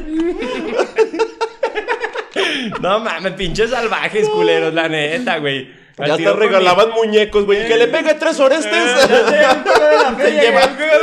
No 2.81 2.99
mames, 2.99 3.33
pinches 3.33 3.71
salvajes, 3.71 4.27
culeros, 4.29 4.73
la 4.73 4.87
neta, 4.87 5.37
güey. 5.39 5.86
Ya 6.05 6.15
te 6.17 6.33
regalaban 6.33 6.91
muñecos, 6.91 7.45
güey. 7.45 7.67
Que 7.67 7.75
le 7.77 7.87
pegue 7.87 8.13
tres 8.13 8.39
Orestes. 8.39 8.71
Eh, 8.71 8.95
sé, 9.01 9.07
se 9.07 10.31
lleva, 10.31 10.61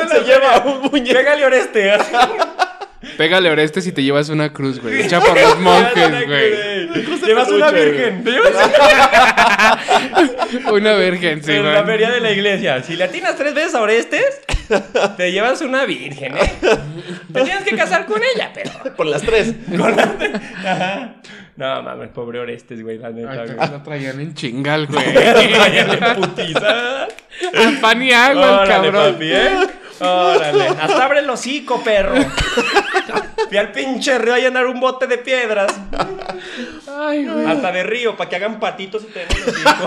se 0.08 0.20
lleva 0.20 0.58
un 0.64 0.82
muñeco. 0.82 1.18
Pégale 1.18 1.44
Oreste. 1.44 1.92
Pégale 3.16 3.50
Orestes 3.50 3.86
y 3.86 3.92
te 3.92 4.02
llevas 4.02 4.28
una 4.28 4.52
cruz, 4.52 4.80
güey. 4.80 5.02
Echa 5.02 5.20
por 5.20 5.38
los 5.38 5.58
monjes, 5.60 6.26
güey. 6.26 6.88
Llevas 7.26 7.48
una 7.48 7.70
virgen. 7.70 8.24
Una 10.70 10.94
virgen, 10.94 11.42
sí, 11.42 11.52
en 11.52 11.64
la 11.72 11.84
feria 11.84 12.10
de 12.10 12.20
la 12.20 12.30
iglesia. 12.30 12.82
Si 12.82 12.96
le 12.96 13.04
atinas 13.04 13.36
tres 13.36 13.54
veces 13.54 13.74
a 13.74 13.80
Orestes, 13.82 14.40
te 15.16 15.32
llevas 15.32 15.60
una 15.62 15.84
virgen, 15.84 16.36
¿eh? 16.36 16.52
Te 17.32 17.42
tienes 17.42 17.64
que 17.64 17.76
casar 17.76 18.06
con 18.06 18.20
ella, 18.34 18.50
pero. 18.54 18.70
Con 18.96 19.10
las 19.10 19.22
tres. 19.22 19.54
Con 19.76 19.96
la... 19.96 20.14
Ajá. 20.64 21.14
No 21.56 21.82
mames, 21.82 22.08
pobre 22.10 22.40
Orestes, 22.40 22.82
güey, 22.82 22.98
la 22.98 23.10
neta, 23.10 23.30
Ay, 23.42 23.50
güey. 23.54 23.70
lo 23.70 23.82
traían 23.82 24.20
en 24.20 24.34
chingal, 24.34 24.86
güey. 24.90 25.04
En 25.06 26.14
putiza. 26.16 27.06
Pan 27.80 28.02
y 28.02 28.12
agua, 28.12 28.42
el 28.42 28.48
Órale, 28.50 28.68
cabrón. 28.68 29.12
papi, 29.12 29.32
¿eh? 29.32 29.56
Órale. 30.00 30.66
Hasta 30.68 31.04
abre 31.04 31.20
el 31.20 31.30
hocico, 31.30 31.80
perro. 31.84 32.14
Fui 33.48 33.56
al 33.56 33.70
pinche 33.70 34.18
río 34.18 34.34
a 34.34 34.38
llenar 34.38 34.66
un 34.66 34.80
bote 34.80 35.06
de 35.06 35.18
piedras. 35.18 35.72
Ay, 36.88 37.24
güey. 37.26 37.46
Hasta 37.46 37.70
de 37.70 37.82
río, 37.84 38.16
para 38.16 38.28
que 38.30 38.36
hagan 38.36 38.58
patitos 38.58 39.04
y 39.04 39.06
te 39.12 39.20
den 39.20 39.28
el 39.30 39.46
hocico. 39.46 39.86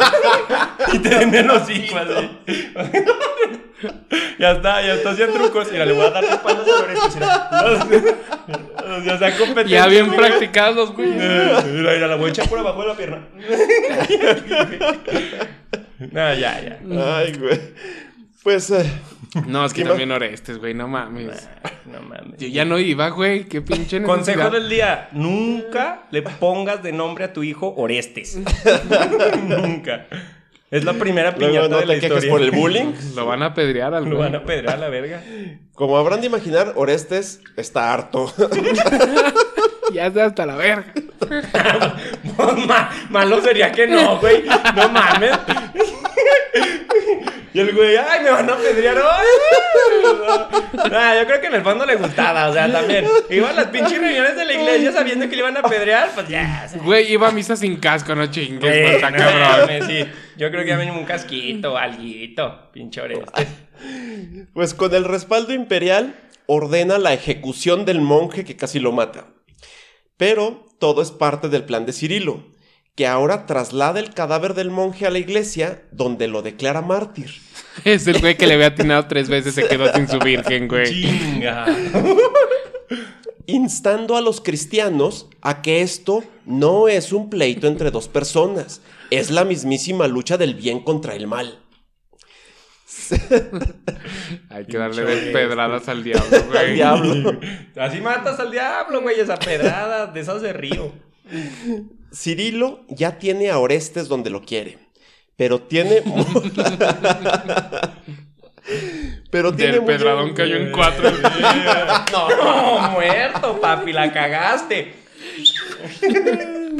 y 0.93 0.99
te 0.99 1.09
den 1.09 1.35
el 1.35 1.49
hocico 1.51 1.97
así. 1.97 2.39
ya 4.39 4.51
está, 4.51 4.81
ya 4.81 4.93
está 4.95 5.11
haciendo 5.11 5.37
trucos. 5.37 5.71
Mira, 5.71 5.85
le 5.85 5.93
voy 5.93 6.05
a 6.05 6.09
dar 6.09 6.23
espaldas 6.23 6.67
a 6.67 6.83
Orestes, 6.83 7.15
mira. 7.15 9.03
Ya 9.05 9.17
sea 9.17 9.37
competencia. 9.37 9.79
Ya 9.83 9.87
bien 9.87 10.11
practicados, 10.15 10.93
güey. 10.93 11.09
Eh, 11.11 11.61
Mira, 11.65 11.93
mira, 11.93 12.07
la 12.07 12.15
voy 12.15 12.27
a 12.27 12.29
echar 12.29 12.49
por 12.49 12.59
abajo 12.59 12.81
de 12.81 12.87
la 12.87 12.95
pierna. 12.95 13.27
no, 15.99 16.33
ya, 16.33 16.61
ya. 16.61 16.79
Ay, 17.17 17.33
güey. 17.37 17.59
Pues. 18.43 18.69
eh, 18.71 18.85
No, 19.45 19.65
es 19.65 19.73
que 19.73 19.83
¿Qué 19.83 19.89
también 19.89 20.11
Orestes, 20.11 20.57
güey, 20.57 20.73
no 20.73 20.87
mames. 20.87 21.49
No 21.85 22.01
mames. 22.01 22.37
Yo 22.39 22.47
ya 22.47 22.65
no 22.65 22.79
iba, 22.79 23.09
güey. 23.09 23.43
Qué 23.45 23.61
pinche 23.61 24.01
Consejo 24.01 24.49
del 24.49 24.69
día: 24.69 25.09
nunca 25.11 26.03
le 26.11 26.21
pongas 26.21 26.81
de 26.81 26.93
nombre 26.93 27.25
a 27.25 27.33
tu 27.33 27.43
hijo 27.43 27.73
Orestes. 27.77 28.37
nunca. 29.43 30.05
Es 30.69 30.83
la 30.83 30.93
primera 30.93 31.33
piñata 31.33 31.69
no 31.69 31.77
de 31.79 31.85
la 31.85 31.95
historia. 31.95 32.29
por 32.29 32.41
el 32.41 32.51
bullying. 32.51 32.93
Lo 33.15 33.25
van 33.25 33.41
a 33.41 33.53
pedrear 33.53 33.93
al 33.93 34.03
Lo 34.03 34.17
güey. 34.17 34.29
van 34.29 34.35
a 34.35 34.43
pedrear 34.43 34.75
a 34.75 34.77
la 34.77 34.89
verga. 34.89 35.23
Como 35.73 35.97
habrán 35.97 36.19
de 36.19 36.27
imaginar, 36.27 36.73
Orestes 36.75 37.39
está 37.55 37.93
harto. 37.93 38.33
ya 39.93 40.07
está 40.07 40.25
hasta 40.25 40.45
la 40.45 40.55
verga. 40.57 40.93
malo 43.09 43.41
sería 43.41 43.71
que 43.71 43.87
no, 43.87 44.19
güey. 44.19 44.43
No 44.75 44.89
mames. 44.89 45.31
Y 47.57 47.59
el 47.59 47.73
güey, 47.73 47.95
ay, 47.95 48.23
me 48.23 48.29
van 48.29 48.47
a 48.47 48.55
pedrear 48.55 48.99
hoy. 48.99 49.25
Nah, 50.91 51.19
yo 51.19 51.25
creo 51.25 51.41
que 51.41 51.47
en 51.47 51.55
el 51.55 51.63
fondo 51.63 51.87
le 51.87 51.95
gustaba, 51.95 52.49
o 52.49 52.53
sea, 52.53 52.71
también. 52.71 53.07
Iba 53.31 53.49
a 53.49 53.53
las 53.53 53.65
pinches 53.69 53.97
reuniones 53.99 54.35
de 54.35 54.45
la 54.45 54.53
iglesia 54.53 54.91
sabiendo 54.91 55.27
que 55.27 55.35
le 55.35 55.41
iban 55.41 55.57
a 55.57 55.63
pedrear, 55.63 56.11
pues 56.13 56.27
ya. 56.27 56.69
Güey, 56.83 57.11
iba 57.11 57.29
a 57.29 57.31
misa 57.31 57.55
sin 57.55 57.77
casco, 57.77 58.13
no 58.13 58.27
chingues, 58.27 58.59
pues, 58.59 58.95
está 58.95 59.11
cabrón. 59.11 59.87
sí. 59.87 60.05
Yo 60.37 60.51
creo 60.51 60.61
que 60.61 60.69
ya 60.69 60.77
venía 60.77 60.93
un 60.93 61.05
casquito, 61.05 61.75
alguito, 61.75 62.69
pinche 62.71 63.01
oreste. 63.01 63.47
Pues 64.53 64.75
con 64.75 64.93
el 64.93 65.05
respaldo 65.05 65.51
imperial, 65.51 66.13
ordena 66.45 66.99
la 66.99 67.13
ejecución 67.13 67.85
del 67.85 68.01
monje 68.01 68.45
que 68.45 68.55
casi 68.55 68.79
lo 68.79 68.91
mata. 68.91 69.25
Pero 70.15 70.67
todo 70.77 71.01
es 71.01 71.09
parte 71.09 71.49
del 71.49 71.63
plan 71.63 71.87
de 71.87 71.93
Cirilo, 71.93 72.45
que 72.97 73.05
ahora 73.05 73.45
traslada 73.45 73.99
el 73.99 74.11
cadáver 74.15 74.55
del 74.55 74.71
monje 74.71 75.05
a 75.05 75.11
la 75.11 75.19
iglesia, 75.19 75.83
donde 75.91 76.27
lo 76.27 76.41
declara 76.41 76.81
mártir. 76.81 77.31
Es 77.85 78.07
el 78.07 78.19
güey 78.19 78.35
que 78.35 78.47
le 78.47 78.55
había 78.55 78.67
atinado 78.67 79.05
tres 79.07 79.29
veces, 79.29 79.53
se 79.53 79.67
quedó 79.67 79.93
sin 79.93 80.07
su 80.07 80.17
virgen, 80.17 80.67
güey. 80.67 80.87
Chinga. 80.87 81.67
Instando 83.45 84.17
a 84.17 84.21
los 84.21 84.41
cristianos 84.41 85.27
a 85.41 85.61
que 85.61 85.81
esto 85.81 86.23
no 86.47 86.87
es 86.87 87.13
un 87.13 87.29
pleito 87.29 87.67
entre 87.67 87.91
dos 87.91 88.07
personas, 88.07 88.81
es 89.11 89.29
la 89.29 89.45
mismísima 89.45 90.07
lucha 90.07 90.39
del 90.39 90.55
bien 90.55 90.79
contra 90.79 91.13
el 91.13 91.27
mal. 91.27 91.59
Hay 94.49 94.65
que 94.65 94.77
darle 94.79 95.03
de 95.03 95.31
pedradas 95.31 95.87
al 95.87 96.03
diablo, 96.03 96.43
güey. 96.47 96.57
Al 96.57 96.73
diablo. 96.73 97.39
Así 97.75 98.01
matas 98.01 98.39
al 98.39 98.49
diablo, 98.49 99.01
güey, 99.03 99.19
esa 99.19 99.37
pedrada, 99.37 100.07
de 100.07 100.19
esas 100.19 100.41
de 100.41 100.51
río. 100.51 101.06
Cirilo 102.13 102.85
ya 102.89 103.17
tiene 103.17 103.49
a 103.49 103.59
Orestes 103.59 104.07
donde 104.07 104.29
lo 104.29 104.41
quiere, 104.41 104.77
pero 105.35 105.61
tiene... 105.61 106.03
pero 109.31 109.53
tiene... 109.53 109.77
El 109.77 109.85
pedradón 109.85 110.33
cayó 110.33 110.55
en 110.55 110.71
cuatro. 110.71 111.11
no, 112.11 112.91
muerto, 112.91 113.59
papi, 113.59 113.93
la 113.93 114.11
cagaste. 114.11 114.93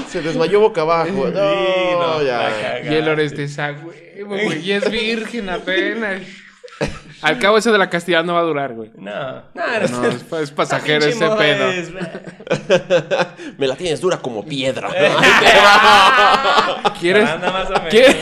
Se 0.10 0.22
desmayó 0.22 0.60
boca 0.62 0.82
abajo. 0.82 1.28
No, 1.28 2.24
ya. 2.24 2.82
Y 2.84 2.94
el 2.94 3.08
Orestes, 3.08 3.60
a 3.60 3.72
güey. 3.72 4.66
Y 4.66 4.72
es 4.72 4.90
virgen 4.90 5.50
apenas. 5.50 6.22
Al 7.22 7.40
cabo, 7.40 7.58
eso 7.58 7.72
de 7.72 7.78
la 7.78 7.90
castidad 7.90 8.24
no 8.24 8.36
va 8.36 8.42
a 8.42 8.44
durar, 8.44 8.74
güey. 8.74 8.92
No, 8.96 9.12
no, 9.12 9.44
no 9.56 10.08
es, 10.08 10.24
es, 10.42 10.52
pasajero 10.52 11.06
ese 11.06 11.28
pedo. 11.30 11.68
Me 13.58 13.68
la 13.68 13.76
tienes 13.76 14.00
dura 14.02 14.18
como 14.18 14.46
piedra. 14.46 14.90
¿Quieres? 17.00 17.30
¿Quieres? 17.90 18.16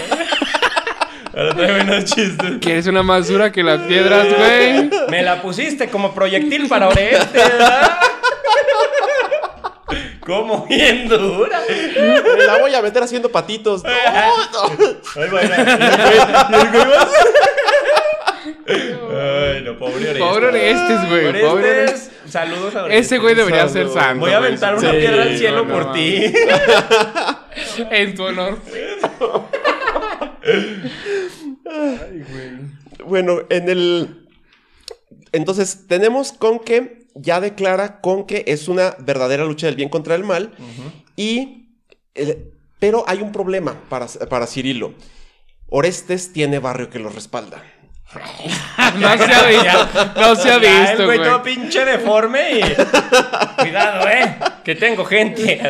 Ahora 1.35 1.83
unos 1.83 2.05
chistes. 2.05 2.59
¿Quieres 2.61 2.87
una 2.87 3.03
más 3.03 3.27
dura 3.27 3.51
que 3.51 3.61
las 3.61 3.81
piedras, 3.81 4.27
güey? 4.37 4.89
Me 5.09 5.21
la 5.21 5.41
pusiste 5.41 5.89
como 5.89 6.13
proyectil 6.13 6.69
para 6.69 6.87
Oreste, 6.87 7.37
¿verdad? 7.37 7.97
¿Cómo 10.25 10.65
bien 10.65 11.07
dura? 11.07 11.61
Me 12.37 12.45
la 12.45 12.57
voy 12.57 12.73
a 12.73 12.81
meter 12.81 13.03
haciendo 13.03 13.29
patitos. 13.29 13.83
No, 14.55 14.69
no. 14.69 15.21
Ay, 15.21 15.29
bueno. 15.29 15.55
Ay, 18.45 19.61
no, 19.63 19.77
pobre 19.77 20.09
Orestes. 20.09 20.19
Pobre 20.19 20.47
Orestes, 20.47 21.09
güey. 21.09 21.43
Orestes, 21.43 22.11
saludos 22.27 22.75
a 22.75 22.83
Orestes. 22.83 23.05
Ese 23.05 23.17
güey 23.17 23.35
debería 23.35 23.67
ser 23.67 23.89
santo. 23.89 24.19
Voy 24.21 24.31
a 24.31 24.37
aventar 24.37 24.75
una 24.75 24.91
piedra 24.91 25.23
al 25.23 25.37
cielo 25.37 25.67
por 25.67 25.93
ti. 25.93 26.25
en 27.91 28.15
tu 28.15 28.23
honor. 28.23 28.59
Ay, 31.65 32.23
güey. 32.29 33.07
Bueno, 33.07 33.41
en 33.49 33.69
el. 33.69 34.27
Entonces, 35.31 35.87
tenemos 35.87 36.31
con 36.31 36.59
que 36.59 37.07
ya 37.15 37.41
declara 37.41 38.01
con 38.01 38.25
que 38.25 38.43
es 38.47 38.67
una 38.67 38.95
verdadera 38.99 39.45
lucha 39.45 39.67
del 39.67 39.75
bien 39.75 39.89
contra 39.89 40.15
el 40.15 40.23
mal. 40.23 40.53
Y. 41.15 41.69
pero 42.79 43.03
hay 43.07 43.21
un 43.21 43.31
problema 43.31 43.81
para, 43.89 44.07
para 44.29 44.47
Cirilo. 44.47 44.93
Orestes 45.67 46.31
tiene 46.31 46.59
barrio 46.59 46.89
que 46.89 46.99
lo 46.99 47.09
respalda. 47.09 47.63
no 48.99 49.17
se 49.17 49.33
ha 49.33 49.43
visto. 49.43 49.87
No 50.15 50.35
se 50.35 50.51
ha 50.51 50.57
visto, 50.57 51.01
el 51.01 51.05
güey. 51.05 51.23
todo 51.23 51.43
pinche 51.43 51.85
deforme 51.85 52.59
y. 52.59 52.61
Cuidado, 53.57 54.09
eh. 54.09 54.37
Que 54.63 54.75
tengo 54.75 55.05
gente. 55.05 55.59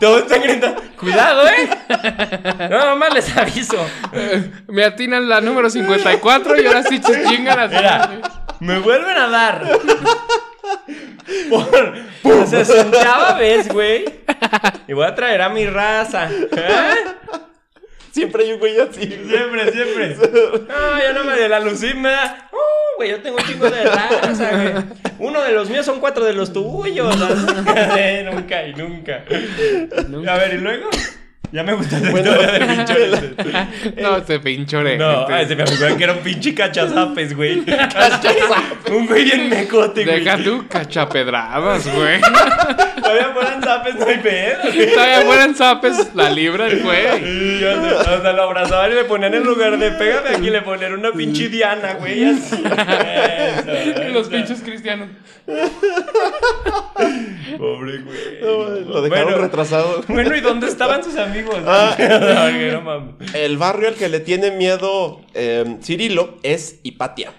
Todos 0.00 0.22
están 0.22 0.42
gritando. 0.42 0.82
Cuidado, 0.98 1.46
eh. 1.48 1.68
No, 2.70 2.96
más 2.96 3.14
les 3.14 3.36
aviso. 3.36 3.76
Me 4.66 4.84
atinan 4.84 5.28
la 5.28 5.40
número 5.40 5.70
54 5.70 6.60
y 6.60 6.66
ahora 6.66 6.82
sí 6.82 7.00
chingan 7.00 7.60
así. 7.60 7.76
Mira, 7.76 8.10
me 8.60 8.78
vuelven 8.80 9.16
a 9.16 9.28
dar. 9.28 9.62
Por, 11.48 11.94
por 12.22 12.46
60 12.46 13.34
vez, 13.34 13.68
güey. 13.72 14.04
Y 14.88 14.92
voy 14.92 15.06
a 15.06 15.14
traer 15.14 15.42
a 15.42 15.48
mi 15.48 15.66
raza. 15.66 16.28
¿Eh? 16.30 16.94
Siempre 18.16 18.44
hay 18.44 18.52
un 18.52 18.58
güey 18.58 18.80
así. 18.80 19.02
Siempre, 19.02 19.72
siempre. 19.72 20.16
No, 20.16 21.02
yo 21.02 21.12
no 21.12 21.24
me 21.24 21.38
de 21.38 21.50
la 21.50 21.60
lucín 21.60 22.00
me 22.00 22.08
da. 22.08 22.48
Uh, 22.50 22.96
güey, 22.96 23.10
yo 23.10 23.20
tengo 23.20 23.36
un 23.36 23.44
chingo 23.44 23.68
de 23.68 23.84
raza, 23.84 24.50
güey. 24.52 24.84
Uno 25.18 25.42
de 25.42 25.52
los 25.52 25.68
míos 25.68 25.84
son 25.84 26.00
cuatro 26.00 26.24
de 26.24 26.32
los 26.32 26.50
tuyos. 26.50 27.14
nunca 28.32 28.66
y 28.66 28.74
nunca. 28.74 29.22
nunca. 30.08 30.34
A 30.34 30.38
ver, 30.38 30.54
¿y 30.54 30.58
luego? 30.58 30.88
Ya 31.52 31.62
me 31.62 31.74
gusta 31.74 31.98
esa 31.98 32.10
bueno, 32.10 32.30
historia 32.32 33.68
no, 34.02 34.16
ese 34.16 34.40
pinchore. 34.40 34.98
No, 34.98 35.28
ese 35.36 35.56
me 35.56 35.62
acuerdo 35.62 35.96
que 35.96 36.04
era 36.04 36.12
un 36.12 36.18
pinche 36.20 36.54
cachazapes, 36.54 37.34
güey. 37.34 37.64
Cachazapes. 37.64 38.90
un 38.90 39.06
güey 39.06 39.24
bien 39.24 39.48
mecote, 39.48 40.04
güey. 40.04 40.20
Deja 40.20 40.38
tú 40.42 40.66
cachapedradas, 40.68 41.86
güey. 41.94 42.20
Todavía 42.20 43.30
fueran 43.32 43.62
zapes, 43.62 43.94
no 43.94 44.06
hay 44.06 44.18
pedo. 44.18 44.58
Güey. 44.74 44.92
Todavía 44.92 45.20
fueran 45.22 45.54
zapes, 45.54 46.14
la 46.14 46.30
libra 46.30 46.66
el 46.66 46.82
güey. 46.82 47.06
o 47.06 48.22
sea, 48.22 48.32
lo 48.32 48.42
abrazaban 48.42 48.92
y 48.92 48.94
le 48.94 49.04
ponían 49.04 49.34
en 49.34 49.44
lugar 49.44 49.78
de 49.78 49.90
pégame 49.92 50.30
aquí, 50.30 50.50
le 50.50 50.62
ponían 50.62 50.94
una 50.94 51.12
pinche 51.12 51.48
diana, 51.48 51.94
güey. 51.94 52.24
Así. 52.24 52.56
Eso, 52.66 54.08
los 54.12 54.28
pinches 54.28 54.60
cristianos. 54.62 55.08
Pobre 57.58 57.98
güey. 57.98 58.40
lo 58.84 59.02
dejaron 59.02 59.40
retrasado. 59.40 60.02
Bueno, 60.08 60.36
¿y 60.36 60.40
dónde 60.40 60.66
estaban 60.66 61.04
sus 61.04 61.16
amigos? 61.16 61.35
Ah. 61.66 61.96
el 63.34 63.58
barrio 63.58 63.88
al 63.88 63.94
que 63.94 64.08
le 64.08 64.20
tiene 64.20 64.50
miedo 64.50 65.20
eh, 65.34 65.78
Cirilo 65.82 66.38
es 66.42 66.80
Hipatia. 66.82 67.32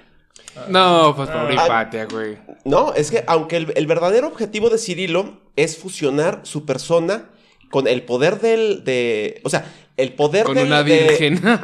No, 0.70 1.14
pues 1.16 1.30
pobre 1.30 1.56
ah. 1.58 1.66
Hipatia, 1.66 2.06
güey. 2.06 2.38
No, 2.66 2.94
es 2.94 3.12
que 3.12 3.24
aunque 3.28 3.58
el, 3.58 3.88
verdadero 3.88 4.28
objetivo 4.28 4.70
de 4.70 4.78
Cirilo 4.78 5.40
es 5.56 5.78
fusionar 5.78 6.42
su 6.44 6.66
persona 6.66 7.30
con 7.70 7.88
el 7.88 8.04
poder 8.04 8.40
del. 8.40 8.84
De, 8.84 9.42
o 9.44 9.50
sea, 9.50 9.66
el 9.98 10.14
poder 10.14 10.46
con 10.46 10.58
una 10.58 10.82
virgen. 10.82 11.42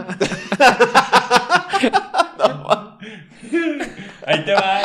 Ahí 4.26 4.46
te 4.46 4.54
va. 4.54 4.82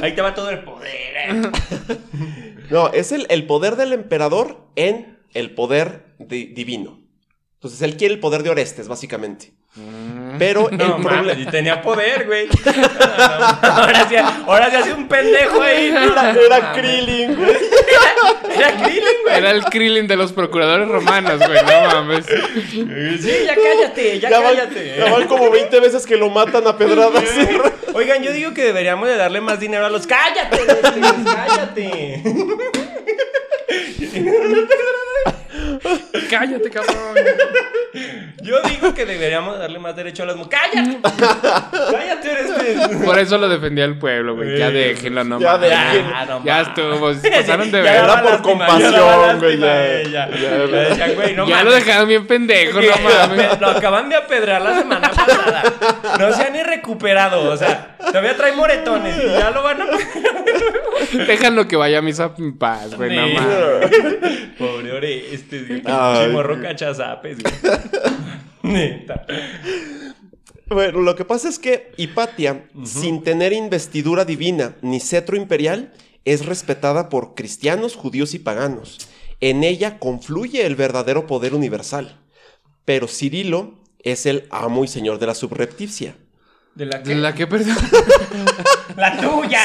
Ahí 0.00 0.14
te 0.14 0.22
va 0.22 0.34
todo 0.34 0.50
el 0.50 0.60
poder. 0.60 1.14
Eh. 1.16 1.50
No, 2.72 2.90
es 2.90 3.12
el, 3.12 3.46
poder 3.46 3.76
del 3.76 3.92
emperador 3.92 4.66
en 4.76 5.18
el 5.34 5.54
poder 5.54 6.16
divino. 6.18 7.02
Entonces 7.56 7.82
él 7.82 7.98
quiere 7.98 8.14
el 8.14 8.20
poder 8.20 8.42
de 8.42 8.48
Orestes, 8.48 8.88
básicamente. 8.88 9.52
Mm. 9.76 10.21
Pero 10.38 10.68
el 10.70 10.78
problema. 10.78 11.32
Y 11.32 11.46
tenía 11.46 11.82
poder, 11.82 12.26
güey. 12.26 12.48
ahora, 13.62 14.08
sí, 14.08 14.16
ahora 14.16 14.70
sí 14.70 14.76
hace 14.76 14.92
un 14.92 15.08
pendejo 15.08 15.62
ahí. 15.62 15.92
Era, 16.12 16.30
era 16.32 16.72
Krillin, 16.72 17.36
güey. 17.36 17.56
Era 18.54 18.72
Krillin, 18.82 19.16
güey. 19.24 19.36
Era 19.36 19.50
el 19.50 19.64
Krillin 19.64 20.06
de 20.06 20.16
los 20.16 20.32
procuradores 20.32 20.88
romanos, 20.88 21.38
güey. 21.38 21.60
No 21.62 21.88
mames. 21.88 22.26
Sí, 22.26 23.32
ya 23.46 23.54
cállate, 23.54 24.20
ya, 24.20 24.30
cállate. 24.30 24.96
ya 24.98 25.10
van 25.10 25.26
como 25.26 25.50
20 25.50 25.80
veces 25.80 26.06
que 26.06 26.16
lo 26.16 26.28
matan 26.30 26.66
a 26.66 26.76
pedradas. 26.76 27.24
Oigan, 27.94 28.22
yo 28.22 28.32
digo 28.32 28.54
que 28.54 28.64
deberíamos 28.64 29.08
de 29.08 29.16
darle 29.16 29.40
más 29.40 29.60
dinero 29.60 29.86
a 29.86 29.90
los. 29.90 30.06
¡Cállate! 30.06 30.60
¡Cállate! 31.24 32.22
Cállate, 36.30 36.70
cabrón. 36.70 37.16
Yo 38.42 38.60
digo 38.62 38.94
que 38.94 39.04
deberíamos 39.04 39.58
darle 39.58 39.78
más 39.78 39.94
derecho 39.94 40.22
a 40.22 40.26
las 40.26 40.36
mujeres. 40.36 40.60
¡Cállate! 40.72 40.98
¡Cállate, 41.92 42.30
eres. 42.32 42.96
Por 43.04 43.18
eso 43.18 43.38
lo 43.38 43.48
defendía 43.48 43.84
el 43.84 43.98
pueblo, 43.98 44.34
güey. 44.36 44.58
Ya 44.58 44.70
déjenlo, 44.70 45.24
no 45.24 45.40
Ya. 45.40 45.54
Ah, 46.14 46.24
no 46.26 46.42
Ya 46.44 46.62
estuvo, 46.62 47.12
se 47.14 47.30
pasaron 47.30 47.70
de 47.70 47.82
Ya 47.82 47.92
ver. 47.92 48.04
Era 48.04 48.22
por 48.22 48.42
compasión, 48.42 48.92
ya 48.92 49.34
güey, 49.34 49.58
ya. 49.58 50.02
Ya, 50.04 50.28
Ya 50.30 50.66
ya. 50.96 51.44
ya 51.46 51.64
lo 51.64 51.72
dejaron 51.72 52.08
bien 52.08 52.26
pendejo, 52.26 52.80
no 52.82 52.92
mames. 53.02 53.60
Lo 53.60 53.68
acaban 53.68 54.08
de 54.08 54.16
apedrear 54.16 54.62
la 54.62 54.78
semana 54.78 55.10
pasada. 55.10 55.62
No 56.18 56.32
se 56.32 56.42
han 56.44 56.52
ni 56.52 56.62
recuperado. 56.62 57.50
O 57.50 57.56
sea, 57.56 57.96
todavía 57.98 58.36
trae 58.36 58.52
moretones 58.52 59.16
y 59.22 59.32
ya 59.32 59.50
lo 59.50 59.62
van 59.62 59.82
a. 59.82 59.86
Déjalo 61.26 61.68
que 61.68 61.76
vaya 61.76 61.98
a 61.98 62.02
misa 62.02 62.34
en 62.38 62.56
paz, 62.58 62.96
güey, 62.96 63.14
no 63.16 63.28
mames. 63.28 63.90
Pobre 64.58 64.98
güey. 64.98 65.82
Ay, 65.84 66.26
Chimorro 66.26 66.56
güey. 66.56 66.68
cachazapes, 66.68 67.38
güey. 67.42 67.54
Neta. 68.62 69.26
Bueno, 70.68 71.00
lo 71.00 71.14
que 71.16 71.24
pasa 71.24 71.48
es 71.48 71.58
que 71.58 71.92
Hipatia, 71.96 72.64
sin 72.84 73.22
tener 73.22 73.52
investidura 73.52 74.24
divina 74.24 74.76
ni 74.80 75.00
cetro 75.00 75.36
imperial, 75.36 75.92
es 76.24 76.46
respetada 76.46 77.08
por 77.08 77.34
cristianos, 77.34 77.96
judíos 77.96 78.32
y 78.34 78.38
paganos. 78.38 78.98
En 79.40 79.64
ella 79.64 79.98
confluye 79.98 80.64
el 80.64 80.76
verdadero 80.76 81.26
poder 81.26 81.54
universal. 81.54 82.20
Pero 82.84 83.08
Cirilo 83.08 83.74
es 83.98 84.26
el 84.26 84.46
amo 84.50 84.84
y 84.84 84.88
señor 84.88 85.18
de 85.18 85.26
la 85.26 85.34
subrepticia. 85.34 86.16
¿De 86.74 86.86
la 86.86 86.98
¿De 86.98 87.02
que? 87.02 87.14
la 87.16 87.34
que 87.34 87.46
perdón? 87.46 87.76
La 88.96 89.20
tuya. 89.20 89.60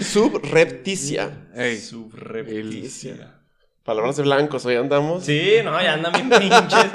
Subrepticia. 0.00 1.30
Ey, 1.54 1.78
Subrepticia. 1.78 3.34
Palabras 3.84 4.16
de 4.16 4.22
blancos, 4.22 4.64
hoy 4.64 4.76
andamos. 4.76 5.24
Sí, 5.24 5.56
no, 5.64 5.80
ya 5.82 5.94
andan 5.94 6.12
bien 6.12 6.30
pinches. 6.30 6.86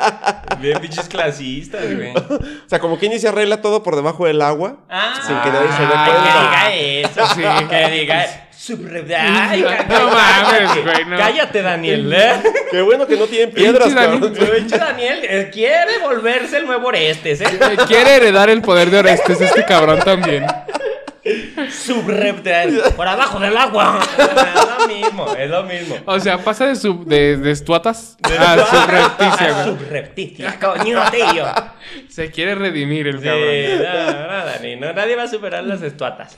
Bien 0.60 0.80
pinches 0.80 1.08
clasistas, 1.10 1.84
güey. 1.94 2.14
O 2.66 2.70
sea, 2.70 2.80
como 2.80 2.98
quien 2.98 3.20
se 3.20 3.28
arregla 3.28 3.62
todo 3.62 3.84
por 3.84 3.96
debajo 3.96 4.26
del 4.26 4.42
agua. 4.42 4.86
Ah, 4.90 5.14
Sin 5.26 5.38
que 5.42 5.50
nadie 5.50 5.68
se 5.74 5.82
dé 5.82 5.90
cuenta. 5.90 6.70
que 6.70 7.10
diga 7.10 7.12
eso. 7.12 7.28
Sí. 7.36 7.42
Que 7.70 7.90
diga. 7.92 8.44
Ay, 9.50 9.62
No 9.62 10.08
mames, 10.10 10.70
cállate. 10.72 10.82
güey, 10.82 11.06
no. 11.06 11.18
Cállate, 11.18 11.62
Daniel. 11.62 12.14
¿eh? 12.14 12.34
Qué 12.72 12.82
bueno 12.82 13.06
que 13.06 13.16
no 13.16 13.26
tienen 13.26 13.52
piedras, 13.52 13.94
cabrón. 13.94 14.34
Pinche 14.34 14.78
Daniel 14.78 15.20
eh, 15.24 15.50
quiere 15.54 16.00
volverse 16.00 16.58
el 16.58 16.66
nuevo 16.66 16.88
Orestes. 16.88 17.40
Eh, 17.42 17.46
Quiere 17.88 18.16
heredar 18.16 18.50
el 18.50 18.62
poder 18.62 18.90
de 18.90 19.00
Orestes 19.00 19.40
este 19.42 19.64
cabrón 19.66 20.00
también. 20.00 20.46
Subrepticia. 21.72 22.96
Por 22.96 23.08
abajo 23.08 23.40
del 23.40 23.56
agua. 23.58 24.00
Es 24.18 24.80
lo 24.80 24.88
mismo, 24.88 25.36
es 25.36 25.50
lo 25.50 25.64
mismo. 25.64 25.96
O 26.06 26.20
sea, 26.20 26.44
pasa 26.44 26.66
de 26.68 26.76
su 26.76 27.04
de, 27.06 27.38
de 27.38 27.52
estuatas 27.52 28.18
a 28.24 28.58
subrepticia, 28.66 29.54
güey. 29.54 29.66
Subrepticia, 29.78 30.60
coño, 30.60 31.02
tío. 31.12 31.46
Se 32.10 32.32
quiere 32.32 32.56
redimir 32.56 33.08
el 33.08 33.20
Sí, 33.20 33.26
cabrón. 33.26 33.48
no, 33.84 34.28
no, 34.28 34.46
Dani, 34.46 34.76
no, 34.76 34.94
nadie 34.94 35.16
va 35.16 35.24
a 35.24 35.28
superar 35.28 35.64
las 35.64 35.82
estuatas. 35.82 36.38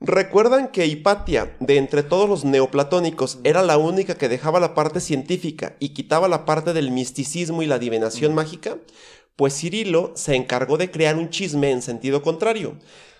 ¿Recuerdan 0.00 0.68
que 0.68 0.86
Hipatia, 0.86 1.56
de 1.58 1.78
entre 1.78 2.02
todos 2.02 2.28
los 2.28 2.44
neoplatónicos, 2.44 3.38
era 3.44 3.62
la 3.62 3.78
única 3.78 4.14
que 4.14 4.28
dejaba 4.28 4.60
la 4.60 4.74
parte 4.74 5.00
científica 5.00 5.74
y 5.80 5.90
quitaba 5.90 6.28
la 6.28 6.44
parte 6.44 6.72
del 6.74 6.90
misticismo 6.90 7.62
y 7.62 7.66
la 7.66 7.76
adivinación 7.76 8.34
mágica? 8.34 8.76
Pues 9.36 9.54
Cirilo 9.54 10.12
se 10.14 10.34
encargó 10.34 10.78
de 10.78 10.90
crear 10.90 11.16
un 11.16 11.30
chisme 11.30 11.70
en 11.70 11.82
sentido 11.82 12.22
contrario. 12.22 12.76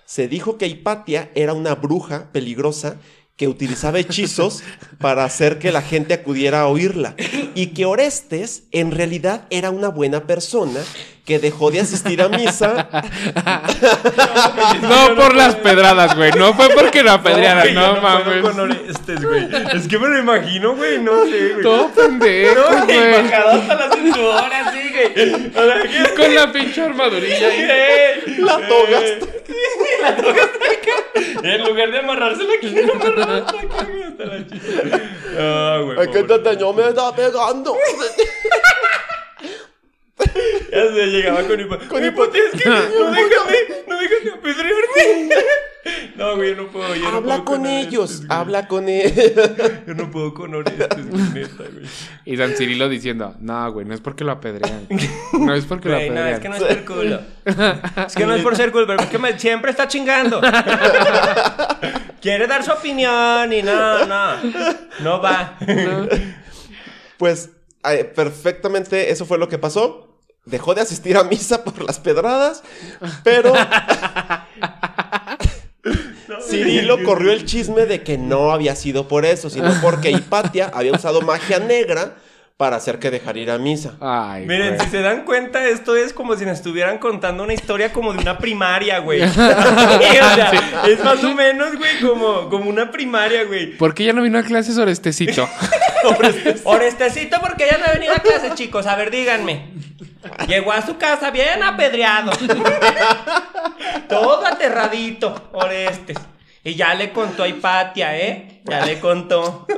Se 0.06 0.28
dijo 0.28 0.56
que 0.56 0.66
Hipatia 0.66 1.30
era 1.34 1.52
una 1.52 1.74
bruja 1.74 2.32
peligrosa 2.32 2.96
que 3.36 3.48
utilizaba 3.48 3.98
hechizos 3.98 4.62
para 4.98 5.24
hacer 5.24 5.58
que 5.58 5.72
la 5.72 5.82
gente 5.82 6.14
acudiera 6.14 6.62
a 6.62 6.68
oírla 6.68 7.14
y 7.54 7.68
que 7.68 7.84
Orestes 7.84 8.64
en 8.72 8.92
realidad 8.92 9.46
era 9.50 9.70
una 9.70 9.88
buena 9.88 10.26
persona 10.26 10.80
que 11.26 11.40
dejó 11.40 11.72
de 11.72 11.80
asistir 11.80 12.22
a 12.22 12.28
misa 12.28 12.88
No 14.80 15.16
por 15.16 15.34
las 15.34 15.56
pedradas, 15.56 16.14
güey. 16.14 16.30
No 16.32 16.54
fue 16.54 16.68
porque 16.70 17.02
lo 17.02 17.10
apedrearan, 17.10 17.74
no, 17.74 17.96
no 17.96 18.00
mames. 18.00 18.42
con 18.42 18.60
Orestes, 18.60 19.24
güey. 19.24 19.48
Es 19.74 19.88
que 19.88 19.98
me 19.98 20.08
lo 20.08 20.18
imagino, 20.18 20.76
güey, 20.76 21.00
no 21.00 21.24
sé, 21.24 21.48
güey. 21.48 21.62
Todo 21.62 21.88
pendejo, 21.88 22.70
No, 22.70 22.84
güey, 22.86 23.12
bajado 23.12 23.50
hasta 23.50 23.74
la 23.74 23.90
cintura, 23.92 24.66
así, 24.66 24.92
güey. 24.92 26.14
Con 26.16 26.34
la 26.34 26.52
pinche 26.52 26.82
armadurilla 26.82 27.48
ahí. 27.48 28.34
La 28.38 28.68
toga. 28.68 29.00
La 30.02 30.16
toga 30.16 30.42
acá. 30.44 31.20
En 31.42 31.64
lugar 31.64 31.90
de 31.90 31.98
amarrársela 31.98 32.54
aquí, 32.56 32.70
la 32.70 32.92
amarraba 32.92 33.36
hasta 33.38 33.60
acá, 33.60 33.84
güey, 33.84 34.02
hasta 34.04 34.24
la 34.24 34.46
chicha. 34.46 35.00
Ah, 35.38 35.80
güey. 35.84 35.98
Ay, 35.98 36.08
que 36.08 36.18
este 36.20 36.44
señor 36.50 36.74
me 36.76 36.88
está 36.88 37.14
pegando. 37.16 37.76
Ya 40.72 40.94
se 40.94 41.06
llegaba 41.06 41.42
con 41.42 41.60
hipoteca. 41.60 41.88
Con 41.88 42.00
que 42.02 42.10
no 42.10 42.16
déjame, 43.12 43.56
no 43.88 43.98
déjame 43.98 44.30
apedrearme. 44.38 45.34
No, 46.16 46.34
güey, 46.34 46.50
yo 46.56 46.62
no 46.64 46.68
puedo. 46.72 46.96
Yo 46.96 47.02
no 47.02 47.16
Habla 47.18 47.20
puedo 47.20 47.44
con 47.44 47.60
Orestes, 47.60 47.86
ellos, 47.86 48.22
habla 48.28 48.66
con 48.66 48.88
ellos. 48.88 49.12
Yo 49.86 49.94
no 49.94 50.10
puedo 50.10 50.34
con 50.34 50.52
Orestes, 50.52 51.08
güey, 51.08 51.22
neta, 51.32 51.62
güey. 51.72 51.86
Y 52.24 52.36
San 52.36 52.56
Cirilo 52.56 52.88
diciendo, 52.88 53.36
no, 53.38 53.70
güey, 53.72 53.86
no 53.86 53.94
es 53.94 54.00
porque 54.00 54.24
lo 54.24 54.32
apedrean. 54.32 54.88
No 55.38 55.54
es 55.54 55.64
porque 55.64 55.88
lo 55.88 55.94
Güey, 55.94 56.10
no, 56.10 56.20
apedrean. 56.20 56.34
es 56.34 56.40
que 56.40 56.48
no 56.48 56.56
es 56.56 56.62
por 56.64 56.84
culo. 56.96 57.20
Es 58.04 58.14
que 58.16 58.26
no 58.26 58.34
es 58.34 58.42
por 58.42 58.56
ser 58.56 58.72
culo, 58.72 58.86
pero 58.88 59.00
es 59.00 59.06
que 59.08 59.18
me- 59.18 59.38
siempre 59.38 59.70
está 59.70 59.86
chingando. 59.86 60.40
Quiere 62.20 62.48
dar 62.48 62.64
su 62.64 62.72
opinión 62.72 63.52
y 63.52 63.62
no, 63.62 64.06
no. 64.06 64.34
No 65.00 65.20
va. 65.22 65.56
Pues 67.16 67.50
eh, 67.88 68.04
perfectamente 68.04 69.10
eso 69.12 69.24
fue 69.24 69.38
lo 69.38 69.48
que 69.48 69.58
pasó. 69.58 70.05
Dejó 70.46 70.74
de 70.74 70.80
asistir 70.80 71.16
a 71.16 71.24
misa 71.24 71.62
por 71.64 71.84
las 71.84 71.98
pedradas, 71.98 72.62
pero 73.22 73.52
Cirilo 76.48 77.02
corrió 77.04 77.32
el 77.32 77.44
chisme 77.44 77.86
de 77.86 78.02
que 78.02 78.16
no 78.16 78.52
había 78.52 78.76
sido 78.76 79.08
por 79.08 79.24
eso, 79.24 79.50
sino 79.50 79.72
porque 79.82 80.10
Hipatia 80.10 80.70
había 80.72 80.92
usado 80.92 81.20
magia 81.20 81.58
negra 81.58 82.16
para 82.56 82.76
hacer 82.76 82.98
que 82.98 83.10
dejara 83.10 83.38
ir 83.38 83.50
a 83.50 83.58
misa. 83.58 83.96
Ay, 84.00 84.46
Miren, 84.46 84.76
güey. 84.76 84.86
si 84.86 84.90
se 84.90 85.02
dan 85.02 85.24
cuenta, 85.24 85.66
esto 85.66 85.94
es 85.94 86.14
como 86.14 86.36
si 86.36 86.46
nos 86.46 86.54
estuvieran 86.54 86.96
contando 86.98 87.42
una 87.44 87.52
historia 87.52 87.92
como 87.92 88.14
de 88.14 88.20
una 88.20 88.38
primaria, 88.38 88.98
güey. 89.00 89.22
O 89.26 89.28
sea, 89.28 90.52
es 90.86 91.04
más 91.04 91.22
o 91.22 91.34
menos, 91.34 91.76
güey, 91.76 92.00
como, 92.00 92.48
como 92.48 92.70
una 92.70 92.90
primaria, 92.90 93.44
güey. 93.44 93.76
¿Por 93.76 93.94
qué 93.94 94.04
ya 94.04 94.12
no 94.14 94.22
vino 94.22 94.38
a 94.38 94.42
clases 94.42 94.78
Orestecito? 94.78 95.46
Orestecito, 96.64 97.40
porque 97.40 97.66
ya 97.70 97.78
no 97.78 97.84
ha 97.86 97.92
venido 97.92 98.14
a 98.14 98.20
clase, 98.20 98.52
chicos. 98.54 98.86
A 98.86 98.96
ver, 98.96 99.10
díganme. 99.10 99.66
Llegó 100.48 100.72
a 100.72 100.84
su 100.84 100.96
casa 100.96 101.30
bien 101.30 101.62
apedreado. 101.62 102.32
Todo 104.08 104.46
aterradito, 104.46 105.50
Orestes. 105.52 106.16
Y 106.66 106.74
ya 106.74 106.94
le 106.94 107.12
contó 107.12 107.44
a 107.44 107.48
Hipatia, 107.48 108.18
¿eh? 108.18 108.60
Ya 108.64 108.84
le 108.84 108.98
contó. 108.98 109.66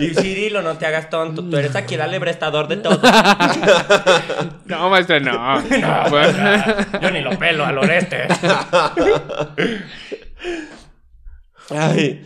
Y 0.00 0.10
Cirilo, 0.14 0.62
no 0.62 0.78
te 0.78 0.86
hagas 0.86 1.10
tonto. 1.10 1.42
Tú 1.44 1.56
eres 1.56 1.74
aquí 1.76 1.96
el 1.96 2.00
alebrestador 2.02 2.66
de 2.68 2.76
todo. 2.78 3.00
No, 4.64 4.88
maestra, 4.90 5.18
no. 5.20 5.60
No, 5.60 6.04
pues. 6.08 6.36
Yo 7.02 7.10
ni 7.10 7.20
lo 7.20 7.36
pelo 7.38 7.64
al 7.66 7.78
Orestes. 7.78 8.28
Ay, 11.70 12.22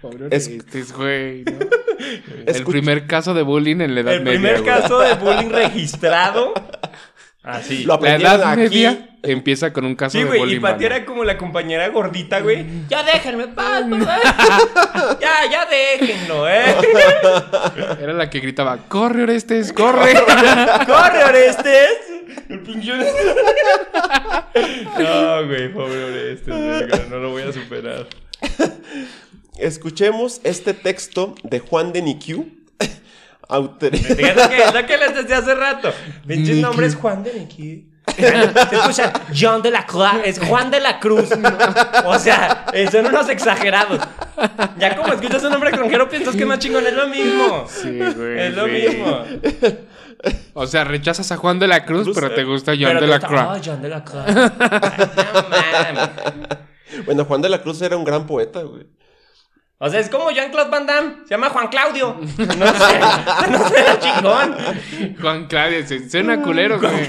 Pobre 0.00 0.28
Es- 0.30 0.92
güey. 0.96 1.44
¿no? 1.44 1.58
El 2.46 2.64
primer 2.64 3.06
caso 3.06 3.34
de 3.34 3.42
bullying 3.42 3.80
en 3.80 3.94
la 3.94 4.00
Edad 4.00 4.14
El 4.14 4.22
Media. 4.22 4.38
primer 4.38 4.62
güey. 4.62 4.66
caso 4.80 5.00
de 5.00 5.14
bullying 5.14 5.50
registrado. 5.50 6.54
Así. 7.42 7.84
Lo 7.84 7.98
La 8.00 8.14
Edad 8.16 8.42
aquí. 8.44 8.60
Media 8.62 9.09
empieza 9.22 9.72
con 9.72 9.84
un 9.84 9.94
caso 9.94 10.12
Sí, 10.16 10.24
de 10.24 10.28
güey, 10.38 10.54
y 10.54 10.60
Pati 10.60 10.84
era 10.84 11.04
como 11.04 11.24
la 11.24 11.36
compañera 11.36 11.88
gordita, 11.88 12.40
güey. 12.40 12.66
Ya 12.88 13.02
déjenme 13.02 13.44
en 13.44 13.54
paz, 13.54 13.84
favor. 13.88 15.18
Ya, 15.20 15.50
ya 15.50 15.66
déjenlo, 15.66 16.48
eh. 16.48 16.74
Era 18.00 18.12
la 18.14 18.30
que 18.30 18.40
gritaba, 18.40 18.78
corre 18.88 19.22
Orestes, 19.24 19.72
corre. 19.72 20.14
¡Corre, 20.86 21.24
Orestes! 21.24 21.90
El 22.48 22.60
pinche 22.60 22.92
Orestes. 22.92 23.34
No, 24.98 25.46
güey, 25.46 25.72
pobre 25.72 26.04
Orestes, 26.04 26.46
verga, 26.54 27.00
no 27.10 27.18
lo 27.18 27.30
voy 27.30 27.42
a 27.42 27.52
superar. 27.52 28.06
Escuchemos 29.58 30.40
este 30.44 30.72
texto 30.74 31.34
de 31.42 31.58
Juan 31.60 31.92
de 31.92 32.02
Niquiu. 32.02 32.48
autor- 33.48 33.96
Fíjate 33.96 34.56
que 34.56 34.62
es 34.62 34.74
lo 34.74 34.86
que 34.86 34.96
les 34.96 35.14
decía 35.14 35.38
hace 35.38 35.54
rato. 35.54 35.92
Pinches 36.26 36.56
nombres 36.58 36.94
Juan 36.94 37.22
de. 37.22 37.84
Se 38.70 38.76
escucha 38.76 39.12
John 39.38 39.62
de 39.62 39.70
la 39.70 39.86
Cruz, 39.86 40.06
es 40.24 40.38
Juan 40.38 40.70
de 40.70 40.80
la 40.80 40.98
Cruz. 40.98 41.28
O 42.04 42.18
sea, 42.18 42.66
eh, 42.72 42.88
son 42.90 43.06
unos 43.06 43.28
exagerados. 43.28 44.00
Ya 44.78 44.96
como 44.96 45.12
escuchas 45.12 45.42
un 45.44 45.50
nombre 45.50 45.70
extranjero 45.70 46.08
piensas 46.08 46.34
que 46.34 46.42
es 46.42 46.48
más 46.48 46.58
chingón, 46.58 46.86
es 46.86 46.94
lo 46.94 47.08
mismo. 47.08 47.66
Sí, 47.68 47.98
güey. 48.16 48.40
Es 48.40 48.54
lo 48.54 48.66
sí. 48.66 48.70
mismo. 48.70 49.24
O 50.54 50.66
sea, 50.66 50.84
rechazas 50.84 51.30
a 51.32 51.36
Juan 51.36 51.58
de 51.58 51.66
la 51.68 51.84
Cruz, 51.84 52.10
pero 52.14 52.32
te 52.32 52.44
gusta 52.44 52.72
John 52.72 52.88
Pero 52.88 53.00
de 53.00 53.06
la 53.06 53.20
Cruz. 53.20 53.40
Oh, 53.40 53.56
John 53.64 53.82
de 53.82 53.88
la 53.88 54.04
Cruz. 54.04 54.22
Ay, 54.26 55.94
no 55.94 56.00
mames. 56.00 57.04
Bueno, 57.06 57.24
Juan 57.24 57.40
de 57.40 57.48
la 57.48 57.62
Cruz 57.62 57.80
era 57.82 57.96
un 57.96 58.04
gran 58.04 58.26
poeta, 58.26 58.62
güey. 58.62 58.86
O 59.82 59.88
sea, 59.88 59.98
es 59.98 60.10
como 60.10 60.30
Jean-Claude 60.30 60.70
Van 60.70 60.86
Damme. 60.86 61.14
Se 61.24 61.30
llama 61.30 61.48
Juan 61.48 61.68
Claudio. 61.68 62.20
No 62.38 62.66
sé. 62.66 63.00
No 63.50 63.68
sé, 63.68 63.84
chingón. 64.00 64.54
Juan 65.18 65.46
Claudio. 65.46 65.82
Suena 66.10 66.42
culero, 66.42 66.78
güey. 66.78 67.06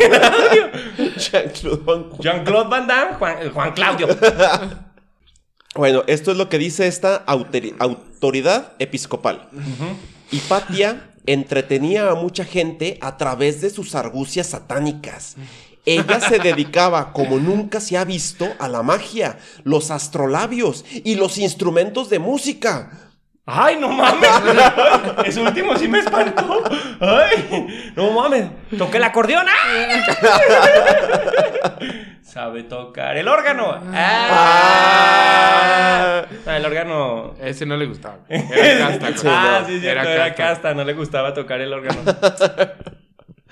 Jean-Claude 1.17 2.69
Van 2.69 2.87
Damme. 2.87 3.15
Juan, 3.53 3.73
Claudio. 3.73 4.07
Bueno, 5.75 6.03
esto 6.07 6.31
es 6.31 6.37
lo 6.37 6.47
que 6.47 6.57
dice 6.57 6.87
esta 6.87 7.17
autoridad 7.17 8.71
episcopal. 8.79 9.49
Hipatia 10.31 11.09
entretenía 11.25 12.09
a 12.09 12.15
mucha 12.15 12.45
gente 12.45 12.97
a 13.01 13.17
través 13.17 13.59
de 13.59 13.69
sus 13.69 13.95
argucias 13.95 14.47
satánicas 14.47 15.35
ella 15.85 16.19
se 16.19 16.39
dedicaba, 16.39 17.11
como 17.11 17.37
nunca 17.37 17.79
se 17.79 17.97
ha 17.97 18.05
visto, 18.05 18.47
a 18.59 18.67
la 18.67 18.83
magia, 18.83 19.39
los 19.63 19.89
astrolabios 19.91 20.85
y 20.91 21.15
los 21.15 21.37
instrumentos 21.37 22.09
de 22.09 22.19
música. 22.19 23.11
¡Ay, 23.45 23.77
no 23.77 23.89
mames! 23.89 24.29
Ese 25.25 25.41
último 25.41 25.75
sí 25.75 25.87
me 25.87 25.99
espantó. 25.99 26.63
¡Ay! 26.99 27.91
¡No 27.95 28.11
mames! 28.11 28.49
¡Toqué 28.77 28.97
el 28.97 29.03
acordeón! 29.03 29.47
Sabe 32.21 32.63
tocar 32.63 33.17
el 33.17 33.27
órgano. 33.27 33.77
¡Ah! 33.93 34.29
ah. 36.45 36.55
el 36.55 36.65
órgano. 36.65 37.33
Ese 37.41 37.65
no 37.65 37.75
le 37.75 37.87
gustaba. 37.87 38.19
Era 38.29 38.97
casta. 38.99 39.57
ah, 39.57 39.63
sí, 39.67 39.81
cierto, 39.81 40.07
era 40.07 40.33
casta. 40.33 40.73
No 40.73 40.85
le 40.85 40.93
gustaba 40.93 41.33
tocar 41.33 41.59
el 41.59 41.73
órgano. 41.73 41.99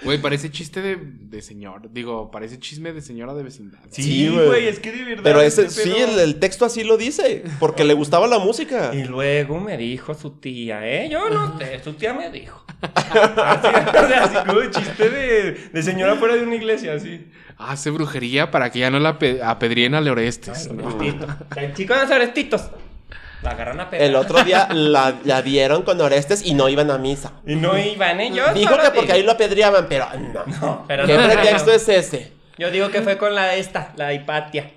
Güey, 0.04 0.18
parece 0.18 0.50
chiste 0.50 0.82
de, 0.82 1.42
señor. 1.42 1.92
Digo, 1.92 2.32
parece 2.32 2.58
chisme 2.60 2.94
de 2.94 3.02
señora 3.02 3.34
de 3.34 3.44
vecindad. 3.44 3.80
Sí, 3.90 4.30
güey, 4.30 4.68
es 4.68 4.80
que 4.80 4.92
de 4.92 5.04
verdad. 5.04 5.24
Pero 5.24 5.42
ese, 5.42 5.70
sí, 5.70 5.92
el, 5.92 6.40
texto 6.40 6.66
así 6.66 6.84
lo 6.84 6.98
dice. 6.98 7.44
Porque 7.60 7.84
le 7.84 7.94
gustaba 7.94 8.28
la 8.28 8.40
música. 8.40 8.92
Y 8.94 9.04
luego 9.04 9.60
me 9.60 9.78
dijo 9.78 10.14
su 10.14 10.32
tía, 10.32 10.88
¿eh? 10.88 11.10
Yo 11.10 11.30
no 11.30 11.58
sé, 11.58 11.84
su 11.84 11.94
tía 11.94 12.14
me 12.14 12.30
dijo. 12.30 12.66
así, 12.82 13.68
así 13.68 14.36
como 14.48 14.62
chiste 14.72 15.10
de, 15.10 15.84
señora 15.84 16.16
fuera 16.16 16.36
de 16.36 16.44
una 16.44 16.56
iglesia, 16.56 16.94
así. 16.94 17.28
Hace 17.58 17.90
brujería 17.90 18.52
para 18.52 18.72
que 18.72 18.80
ya 18.80 18.90
no 18.90 19.00
la 19.00 19.18
apedrien 19.44 19.96
a 19.96 20.02
Leorestes. 20.02 20.70
El 21.58 21.74
chico 21.74 21.94
de 21.94 22.02
los 22.02 22.12
Orestitos. 22.12 22.70
La 23.42 23.52
agarran 23.52 23.80
a 23.80 23.90
El 23.92 24.16
otro 24.16 24.44
día 24.44 24.68
la, 24.74 25.16
la, 25.24 25.42
vieron 25.42 25.84
con 25.84 26.00
Orestes 26.02 26.46
y 26.46 26.54
no 26.54 26.68
iban 26.68 26.92
a 26.92 26.98
misa. 26.98 27.34
Y 27.46 27.56
no 27.56 27.78
iban 27.78 28.20
ellos. 28.20 28.54
Dijo 28.54 28.78
que 28.78 28.92
porque 28.92 29.14
ahí 29.14 29.24
lo 29.24 29.32
apedreaban, 29.32 29.88
pero 29.88 30.08
no. 30.34 30.46
no 30.46 30.86
pero 30.88 31.06
¿Qué 31.06 31.16
pretexto 31.16 31.72
es 31.72 31.88
ese? 31.88 32.34
Yo 32.58 32.70
digo 32.72 32.90
que 32.90 33.02
fue 33.02 33.18
con 33.18 33.34
la 33.34 33.46
de 33.46 33.60
esta, 33.60 33.94
la 33.96 34.14
Hipatia. 34.14 34.72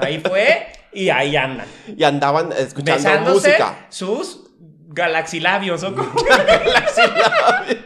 ahí 0.00 0.18
fue 0.18 0.66
y 0.92 1.08
ahí 1.10 1.36
andan. 1.36 1.66
Y 1.96 2.02
andaban 2.02 2.50
escuchando 2.52 3.30
música. 3.30 3.86
Sus 3.88 4.49
galaxilabios 4.92 5.82
o 5.84 5.94
galaxilabios. 6.28 7.78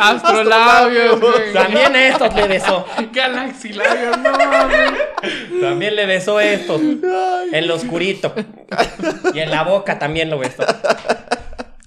Astrolabios, 0.00 1.20
güey. 1.20 1.52
También 1.52 1.94
estos 1.94 2.34
le 2.34 2.48
besó. 2.48 2.86
Galaxilabios, 3.12 4.18
no. 4.18 4.32
También 5.60 5.94
le 5.94 6.06
besó 6.06 6.40
estos. 6.40 6.80
En 7.52 7.68
lo 7.68 7.74
oscurito. 7.74 8.34
Y 9.34 9.40
en 9.40 9.50
la 9.50 9.62
boca 9.62 9.98
también 9.98 10.30
lo 10.30 10.38
besó. 10.38 10.64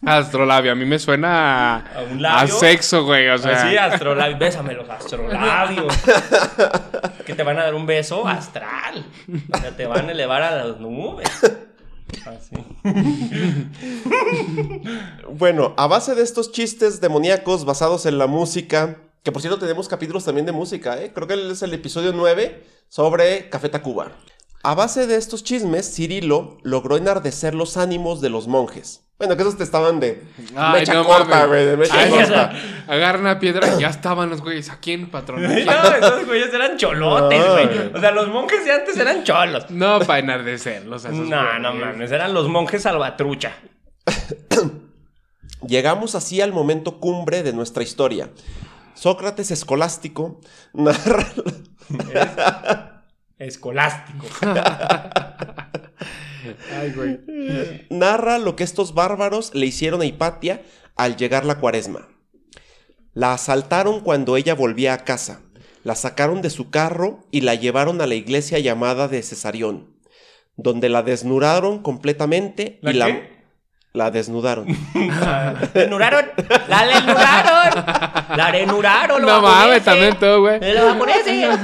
Astrolabio, 0.06 0.72
a 0.72 0.76
mí 0.76 0.86
me 0.86 1.00
suena 1.00 1.78
a, 1.78 2.02
un 2.04 2.26
a 2.26 2.48
sexo, 2.48 3.04
güey. 3.04 3.28
O 3.30 3.38
sea. 3.38 3.68
Sí, 3.68 3.76
astrolabio. 3.76 4.38
Bésame 4.38 4.74
los 4.74 4.90
astrolabios. 4.90 5.94
que 7.26 7.34
te 7.34 7.44
van 7.44 7.60
a 7.60 7.64
dar 7.64 7.76
un 7.76 7.86
beso 7.86 8.28
astral. 8.28 9.04
O 9.52 9.58
sea, 9.58 9.72
te 9.72 9.86
van 9.86 10.08
a 10.08 10.12
elevar 10.12 10.44
a 10.44 10.64
las 10.64 10.80
nubes. 10.80 11.28
Así. 12.26 12.56
bueno, 15.30 15.74
a 15.78 15.88
base 15.88 16.16
de 16.16 16.24
estos 16.24 16.52
chistes 16.52 17.02
demoníacos 17.02 17.66
basados 17.66 18.06
en 18.06 18.18
la 18.18 18.28
música, 18.28 18.98
que 19.24 19.32
por 19.32 19.42
cierto 19.42 19.60
tenemos 19.60 19.88
capítulos 19.88 20.26
también 20.26 20.46
de 20.46 20.52
música, 20.52 21.02
¿eh? 21.02 21.12
creo 21.14 21.28
que 21.28 21.52
es 21.52 21.62
el 21.62 21.74
episodio 21.74 22.14
9 22.14 22.64
sobre 22.90 23.50
Café 23.50 23.70
Tacuba. 23.70 24.12
A 24.68 24.76
base 24.76 25.08
de 25.08 25.16
estos 25.16 25.46
chismes, 25.46 25.96
Cirilo 25.96 26.58
logró 26.62 26.98
enardecer 26.98 27.56
los 27.56 27.78
ánimos 27.78 28.20
de 28.20 28.30
los 28.30 28.50
monjes. 28.50 29.08
Bueno, 29.18 29.38
que 29.38 29.44
esos 29.44 29.58
te 29.58 29.64
estaban 29.64 30.02
de 30.02 30.22
mecha 30.74 31.06
corta, 31.06 31.46
güey, 31.46 31.66
de 31.66 31.78
mecha 31.78 32.10
corta. 32.10 32.52
Agarran 32.86 33.22
una 33.22 33.40
piedra 33.40 33.66
y 33.78 33.80
ya 33.80 33.88
estaban 33.88 34.30
los 34.30 34.42
güeyes 34.42 34.70
aquí 34.70 34.92
en 34.92 35.10
patrón. 35.10 35.42
no, 35.66 35.96
esos 35.96 36.26
güeyes 36.26 36.54
eran 36.54 36.76
cholotes, 36.76 37.50
güey. 37.50 37.96
O 37.96 38.00
sea, 38.02 38.12
los 38.12 38.28
monjes 38.28 38.66
de 38.66 38.74
antes 38.74 38.98
eran 38.98 39.24
cholos. 39.24 39.72
No, 39.72 40.00
para 40.00 40.20
enardecerlos. 40.20 41.06
no, 41.06 41.60
no 41.60 41.74
mames, 41.74 42.12
eran 42.12 42.34
los 42.34 42.50
monjes 42.50 42.82
salvatrucha. 42.82 43.54
Llegamos 45.66 46.14
así 46.14 46.42
al 46.42 46.52
momento 46.52 47.00
cumbre 47.00 47.42
de 47.42 47.54
nuestra 47.54 47.84
historia. 47.84 48.32
Sócrates 48.96 49.50
escolástico 49.50 50.42
narra... 50.74 51.26
Escolástico. 53.40 54.26
Narra 57.90 58.38
lo 58.40 58.56
que 58.56 58.64
estos 58.64 58.94
bárbaros 58.94 59.54
le 59.54 59.66
hicieron 59.66 60.02
a 60.02 60.06
Hipatia 60.06 60.62
al 60.96 61.18
llegar 61.18 61.46
la 61.46 61.60
cuaresma. 61.60 62.08
La 63.14 63.34
asaltaron 63.34 64.02
cuando 64.02 64.38
ella 64.38 64.56
volvía 64.56 64.94
a 64.94 65.04
casa, 65.04 65.42
la 65.84 65.96
sacaron 65.96 66.42
de 66.42 66.50
su 66.50 66.70
carro 66.70 67.26
y 67.32 67.42
la 67.42 67.56
llevaron 67.56 68.02
a 68.02 68.08
la 68.08 68.16
iglesia 68.16 68.60
llamada 68.60 69.08
de 69.08 69.24
Cesarión, 69.24 69.98
donde 70.56 70.90
la 70.90 71.04
desnudaron 71.04 71.82
completamente 71.82 72.80
y 72.84 72.94
la 72.94 73.37
la 73.94 74.12
desnudaron. 74.12 74.68
¿Desnudaron? 75.74 76.26
¡La 76.68 76.86
desnudaron! 76.86 77.86
¡La 78.38 78.52
desnudaron! 78.52 79.22
No 79.24 79.42
mames, 79.42 79.84
también 79.84 80.16
todo, 80.20 80.42
güey. 80.42 80.60
Los 80.74 80.94
japoneses. 80.94 81.60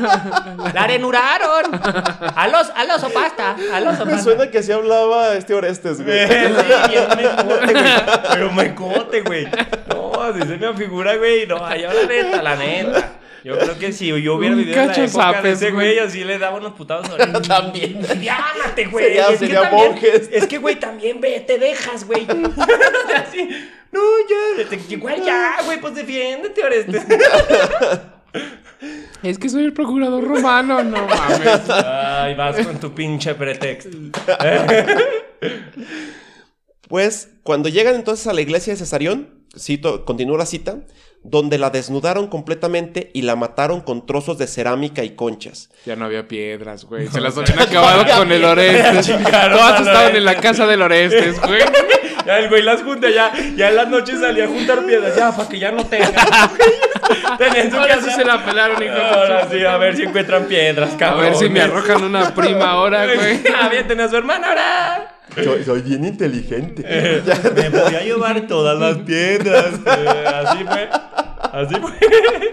¡La 0.74 0.88
desnudaron! 0.88 1.82
A 2.36 2.48
los, 2.48 2.70
a 2.72 2.84
los 2.86 3.04
opasta. 3.04 3.56
A 3.74 3.80
los 3.80 3.96
opasta. 3.96 4.16
Me 4.16 4.22
suena 4.22 4.48
que 4.50 4.58
así 4.60 4.72
hablaba 4.72 5.34
este 5.36 5.54
Orestes, 5.54 6.04
güey. 6.04 6.28
Sí, 6.28 6.34
me 7.18 7.36
cote, 7.36 7.74
güey. 7.74 7.86
Pero 8.32 8.52
me 8.52 8.76
cote, 8.76 9.22
güey. 9.22 9.48
No, 9.90 10.22
así 10.24 10.40
se 10.40 10.58
me 10.58 10.74
figura, 10.74 11.16
güey. 11.18 11.46
No, 11.46 11.64
allá 11.64 11.94
la 11.94 12.06
neta, 12.06 12.42
la 12.42 12.56
neta. 12.56 13.12
Yo 13.44 13.60
creo 13.60 13.78
que 13.78 13.92
si 13.92 14.08
yo 14.08 14.36
hubiera 14.36 14.56
vivido 14.56 14.82
en 14.82 14.88
la 14.88 14.96
época 14.96 15.42
de 15.42 15.52
ese 15.52 15.72
güey, 15.72 16.00
así 16.00 16.24
le 16.24 16.40
daba 16.40 16.58
unos 16.58 16.74
putados 16.74 17.10
a 17.10 17.42
También. 17.42 18.02
Llámate, 18.02 18.86
güey. 18.86 19.06
Sería, 19.06 19.28
es, 19.30 19.40
sería 19.40 19.70
que 20.00 20.30
es 20.32 20.48
que, 20.48 20.58
güey, 20.60 20.80
también 20.80 21.20
ve, 21.20 21.42
te 21.42 21.58
dejas, 21.58 22.06
güey. 22.06 22.26
así, 23.16 23.50
no, 23.92 24.02
ya, 24.30 24.78
igual 24.90 25.24
ya, 25.24 25.58
güey, 25.66 25.80
pues 25.80 25.96
defiéndete, 25.96 26.64
Oreste. 26.64 27.02
Es 29.22 29.40
que 29.40 29.48
soy 29.48 29.64
el 29.64 29.72
procurador 29.72 30.22
romano, 30.22 30.84
no 30.84 31.08
mames. 31.08 31.70
Ay, 31.70 32.36
vas 32.36 32.58
con 32.66 32.78
tu 32.78 32.94
pinche 32.94 33.34
pretexto. 33.36 33.98
Pues, 36.88 37.30
cuando 37.43 37.69
llegan 37.69 37.96
entonces 37.96 38.28
a 38.28 38.34
la 38.34 38.41
iglesia 38.41 38.74
de 38.74 38.80
Cesarión, 38.80 39.30
cito, 39.58 40.06
continúo 40.06 40.38
la 40.38 40.46
cita, 40.46 40.78
donde 41.24 41.58
la 41.58 41.69
desnudaron 41.69 42.28
completamente 42.28 43.10
y 43.13 43.22
la 43.22 43.36
mataron 43.36 43.82
con 43.82 44.06
trozos 44.06 44.38
de 44.38 44.48
cerámica 44.48 45.04
y 45.04 45.12
conchas. 45.12 45.69
Ya 45.86 45.96
no 45.96 46.06
había 46.06 46.28
piedras, 46.28 46.86
güey. 46.86 47.08
Se 47.08 47.22
las 47.22 47.38
habían 47.38 47.60
acabado 47.60 48.06
con 48.17 48.32
el 48.32 48.43
Orestes. 48.43 49.08
Todas 49.32 49.82
estaban 49.82 50.15
en 50.15 50.26
la 50.26 50.36
casa 50.36 50.67
del 50.67 50.82
Orestes, 50.82 51.39
güey. 51.41 51.62
Ya 52.26 52.39
el 52.39 52.48
güey 52.48 52.62
las 52.62 52.82
junta, 52.82 53.10
ya, 53.10 53.34
ya 53.58 53.67
en 53.67 53.76
las 53.76 53.89
noches 53.89 54.22
salía 54.22 54.46
a 54.46 54.48
juntar 54.48 54.86
piedras, 54.86 55.13
ya, 55.13 55.36
para 55.36 55.50
que 55.50 55.60
ya 55.60 55.74
no 55.74 55.86
tengan. 55.86 56.13
Tenían 57.38 57.69
su 57.69 57.78
ahora 57.78 57.96
casa. 57.96 58.10
sí 58.10 58.15
se 58.15 58.24
la 58.24 58.46
pelaron, 58.46 58.82
hijo 58.82 58.93
Ahora 58.93 59.50
sí, 59.52 59.65
a 59.65 59.76
ver 59.76 59.98
si 59.98 60.04
encuentran 60.04 60.46
piedras, 60.46 60.93
cabrón. 60.98 61.19
A 61.19 61.24
ver 61.30 61.36
si 61.36 61.50
me 61.50 61.60
arrojan 61.60 62.02
una 62.02 62.34
prima 62.34 62.72
ahora, 62.72 63.06
güey. 63.13 63.41
Ah, 63.54 63.67
bien, 63.67 63.86
tenía 63.89 64.06
a 64.06 64.10
su 64.10 64.15
hermana 64.15 64.48
ahora. 64.48 65.15
Soy, 65.65 65.82
bien 65.82 66.06
inteligente. 66.06 66.84
me 67.56 67.69
voy 67.69 67.96
a 67.96 68.04
llevar 68.04 68.48
todas 68.48 68.80
las 68.80 68.98
piedras. 69.06 69.80
Eh, 69.86 70.26
así 70.28 70.63
fue. 70.63 70.89
Así 71.52 71.76
fue. 71.76 72.52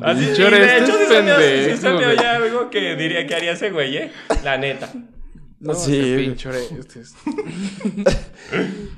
Así, 0.00 0.32
Chore, 0.34 0.58
de 0.58 0.78
hecho, 0.78 0.92
sí 0.92 1.04
pendejo, 1.08 1.76
se 1.80 1.90
me 1.90 2.06
oye 2.06 2.26
algo 2.26 2.68
que 2.68 2.96
diría 2.96 3.26
que 3.26 3.34
haría 3.34 3.52
ese 3.52 3.70
güey, 3.70 3.96
¿eh? 3.96 4.12
La 4.42 4.58
neta. 4.58 4.90
No, 5.60 5.74
sí. 5.74 6.36
Este 6.36 7.02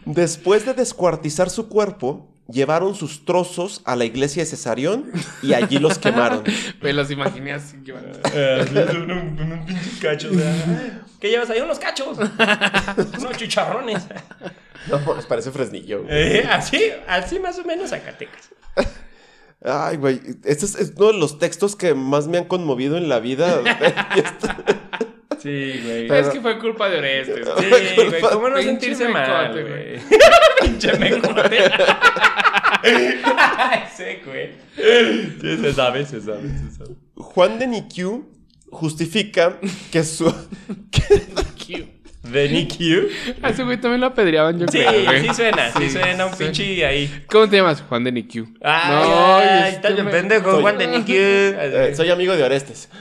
Después 0.04 0.64
de 0.64 0.74
descuartizar 0.74 1.48
su 1.48 1.68
cuerpo, 1.68 2.34
llevaron 2.48 2.94
sus 2.94 3.24
trozos 3.24 3.82
a 3.84 3.96
la 3.96 4.04
iglesia 4.04 4.42
de 4.42 4.46
Cesarión 4.46 5.10
y 5.42 5.54
allí 5.54 5.78
los 5.78 5.98
quemaron. 5.98 6.44
Me 6.80 6.92
los 6.92 7.10
imaginé 7.10 7.52
así. 7.52 7.76
Eh, 8.32 8.64
un, 8.96 9.10
un, 9.10 9.66
pinche 9.66 9.90
cacho. 10.00 10.30
¿Qué 11.20 11.30
llevas 11.30 11.50
ahí? 11.50 11.60
Unos 11.60 11.78
cachos. 11.78 12.18
Unos 13.18 13.36
chicharrones. 13.36 14.06
No, 14.88 15.00
pues 15.00 15.26
parece 15.26 15.50
fresnillo. 15.50 16.04
Eh, 16.08 16.46
así, 16.48 16.80
así 17.08 17.38
más 17.38 17.58
o 17.58 17.64
menos 17.64 17.90
Zacatecas. 17.90 18.50
Ay, 19.64 19.96
güey, 19.96 20.20
este 20.44 20.66
es, 20.66 20.92
uno 20.96 21.08
de 21.08 21.18
los 21.18 21.38
textos 21.38 21.74
que 21.74 21.94
más 21.94 22.28
me 22.28 22.38
han 22.38 22.44
conmovido 22.44 22.98
en 22.98 23.08
la 23.08 23.18
vida. 23.18 23.62
Sí, 25.38 25.80
güey. 25.84 26.12
Es 26.12 26.28
que 26.28 26.40
fue 26.40 26.58
culpa 26.58 26.88
de 26.88 26.98
Orestes. 26.98 27.48
Sí, 27.58 27.66
güey. 27.96 28.20
¿Cómo 28.20 28.48
no 28.48 28.56
Pinche 28.56 28.70
sentirse 28.70 29.08
mal, 29.08 29.52
güey? 29.52 29.98
Pinche 30.60 30.92
mecote. 30.98 31.70
Sí, 33.96 34.04
güey. 34.24 34.50
Sí, 35.40 35.56
se 35.62 35.72
sabe, 35.72 36.04
se 36.04 36.20
sabe, 36.20 36.48
se 36.48 36.76
sabe. 36.76 36.90
Juan 37.14 37.58
de 37.58 37.66
Niquiu 37.66 38.26
justifica 38.70 39.58
que 39.90 40.04
su... 40.04 40.24
¿De 42.26 42.48
Nicky? 42.48 42.92
A 43.40 43.50
ese 43.50 43.62
güey 43.62 43.80
también 43.80 44.00
lo 44.00 44.08
apedreaban, 44.08 44.58
yo 44.58 44.66
Sí, 44.66 44.78
creo. 44.78 45.04
güey. 45.04 45.28
sí 45.28 45.34
suena, 45.34 45.70
sí, 45.72 45.78
Sí, 45.84 45.90
suena 45.90 46.26
un 46.26 46.32
sí. 46.34 46.42
pinche 46.44 46.84
ahí. 46.84 47.24
¿Cómo 47.30 47.48
te 47.48 47.56
llamas? 47.56 47.82
Juan 47.88 48.02
de 48.02 48.10
Niquiu. 48.10 48.48
Ay, 48.62 48.90
No, 48.90 49.36
ay, 49.36 49.72
estás 49.74 49.94
bien 49.94 50.10
pendejo, 50.10 50.50
Soy- 50.50 50.60
Juan 50.62 50.76
de 50.76 50.86
Nicky. 50.88 51.14
Eh, 51.16 51.92
soy 51.96 52.10
amigo 52.10 52.34
de 52.36 52.42
Orestes. 52.42 52.88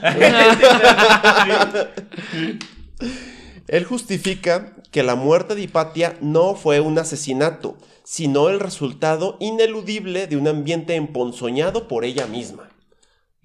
Él 3.68 3.84
justifica 3.84 4.74
que 4.92 5.02
la 5.02 5.16
muerte 5.16 5.54
de 5.56 5.62
Hipatia 5.62 6.14
no 6.20 6.54
fue 6.54 6.80
un 6.80 6.98
asesinato, 6.98 7.76
sino 8.06 8.48
el 8.50 8.60
resultado 8.60 9.36
ineludible 9.40 10.28
de 10.28 10.36
un 10.36 10.46
ambiente 10.46 10.94
emponzoñado 10.94 11.88
por 11.88 12.04
ella 12.04 12.28
misma. 12.28 12.68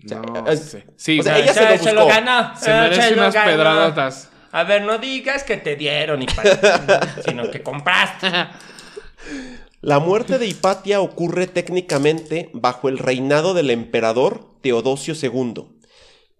sea, 0.08 0.20
No 0.20 0.56
sé. 0.56 0.86
Sí, 0.96 1.20
o 1.20 1.24
sea, 1.24 1.40
ella 1.40 1.52
se 1.52 1.66
lo 1.68 1.78
se 1.80 1.94
lo 1.94 2.06
buscó. 2.06 2.22
ganó. 2.22 2.56
se 2.56 2.70
merece 2.70 3.08
se 3.08 3.14
unas 3.16 3.36
pedradotas. 3.36 4.30
A 4.52 4.64
ver, 4.64 4.84
no 4.84 5.00
digas 5.00 5.44
que 5.44 5.58
te 5.58 5.76
dieron, 5.76 6.22
Hipatia, 6.22 7.16
sino 7.26 7.50
que 7.50 7.64
compraste. 7.64 8.28
La 9.82 9.98
muerte 9.98 10.38
de 10.38 10.46
Hipatia 10.46 11.02
ocurre 11.02 11.48
técnicamente 11.48 12.52
bajo 12.54 12.88
el 12.88 13.00
reinado 13.00 13.56
del 13.56 13.72
emperador 13.72 14.48
Teodosio 14.62 15.16
II. 15.20 15.70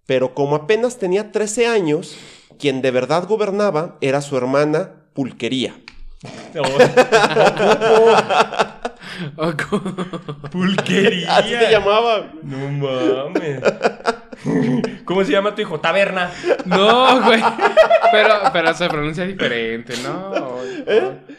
Pero 0.06 0.32
como 0.32 0.54
apenas 0.54 0.98
tenía 0.98 1.32
13 1.32 1.66
años, 1.66 2.16
quien 2.56 2.82
de 2.82 2.92
verdad 2.92 3.26
gobernaba 3.26 3.98
era 4.00 4.20
su 4.20 4.36
hermana 4.36 5.06
Pulquería. 5.12 5.74
Pulquería. 10.50 11.36
Así 11.36 11.50
se 11.50 11.70
llamaba. 11.70 12.30
No 12.42 12.68
mames. 12.68 13.60
¿Cómo 15.04 15.24
se 15.24 15.32
llama 15.32 15.54
tu 15.54 15.62
hijo? 15.62 15.80
Taberna. 15.80 16.30
No, 16.64 17.22
güey. 17.22 17.42
Pero, 18.10 18.34
pero 18.52 18.74
se 18.74 18.88
pronuncia 18.88 19.24
diferente, 19.24 19.94
¿no? 20.02 20.32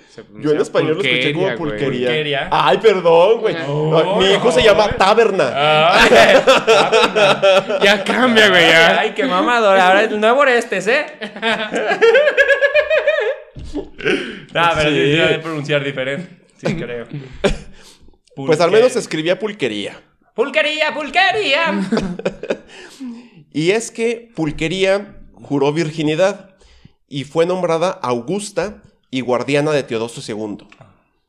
Se 0.09 0.23
pronuncia 0.23 0.39
Yo 0.39 0.51
en 0.51 0.61
español 0.61 0.95
lo 0.97 1.01
escuché 1.01 1.33
como 1.33 1.55
pulquería. 1.55 2.07
Pulquería. 2.07 2.47
Ay, 2.51 2.77
perdón, 2.77 3.41
güey. 3.41 3.55
No, 3.55 4.15
Mi 4.17 4.25
hijo 4.25 4.45
no, 4.45 4.51
se 4.51 4.61
llama 4.63 4.85
güey. 4.85 4.97
Taberna. 4.97 5.93
Ay, 5.93 6.09
taberna. 6.45 7.41
Ya 7.81 8.03
cambia, 8.03 8.49
güey. 8.49 8.69
Ya. 8.69 8.99
Ay, 8.99 9.13
qué 9.13 9.25
mamador. 9.25 9.79
Ahora 9.79 10.03
el 10.03 10.19
nuevo 10.19 10.41
Orestes, 10.41 10.87
¿eh? 10.87 11.05
Ah, 14.55 14.73
pero 14.75 14.89
sí, 14.91 14.95
debe 14.95 15.39
pronunciar 15.39 15.83
diferente. 15.83 16.45
Sí, 16.57 16.75
creo. 16.75 17.07
Pues 18.35 18.59
al 18.61 18.71
menos 18.71 18.95
escribía 18.95 19.37
Pulquería. 19.37 20.01
Pulquería, 20.35 20.91
pulquería. 20.93 21.79
Y 23.51 23.69
es 23.71 23.91
que 23.91 24.31
Pulquería 24.35 25.19
juró 25.33 25.71
virginidad 25.71 26.55
y 27.07 27.23
fue 27.25 27.45
nombrada 27.45 27.91
Augusta 27.91 28.81
y 29.11 29.21
guardiana 29.21 29.71
de 29.71 29.83
Teodosio 29.83 30.23
II. 30.35 30.67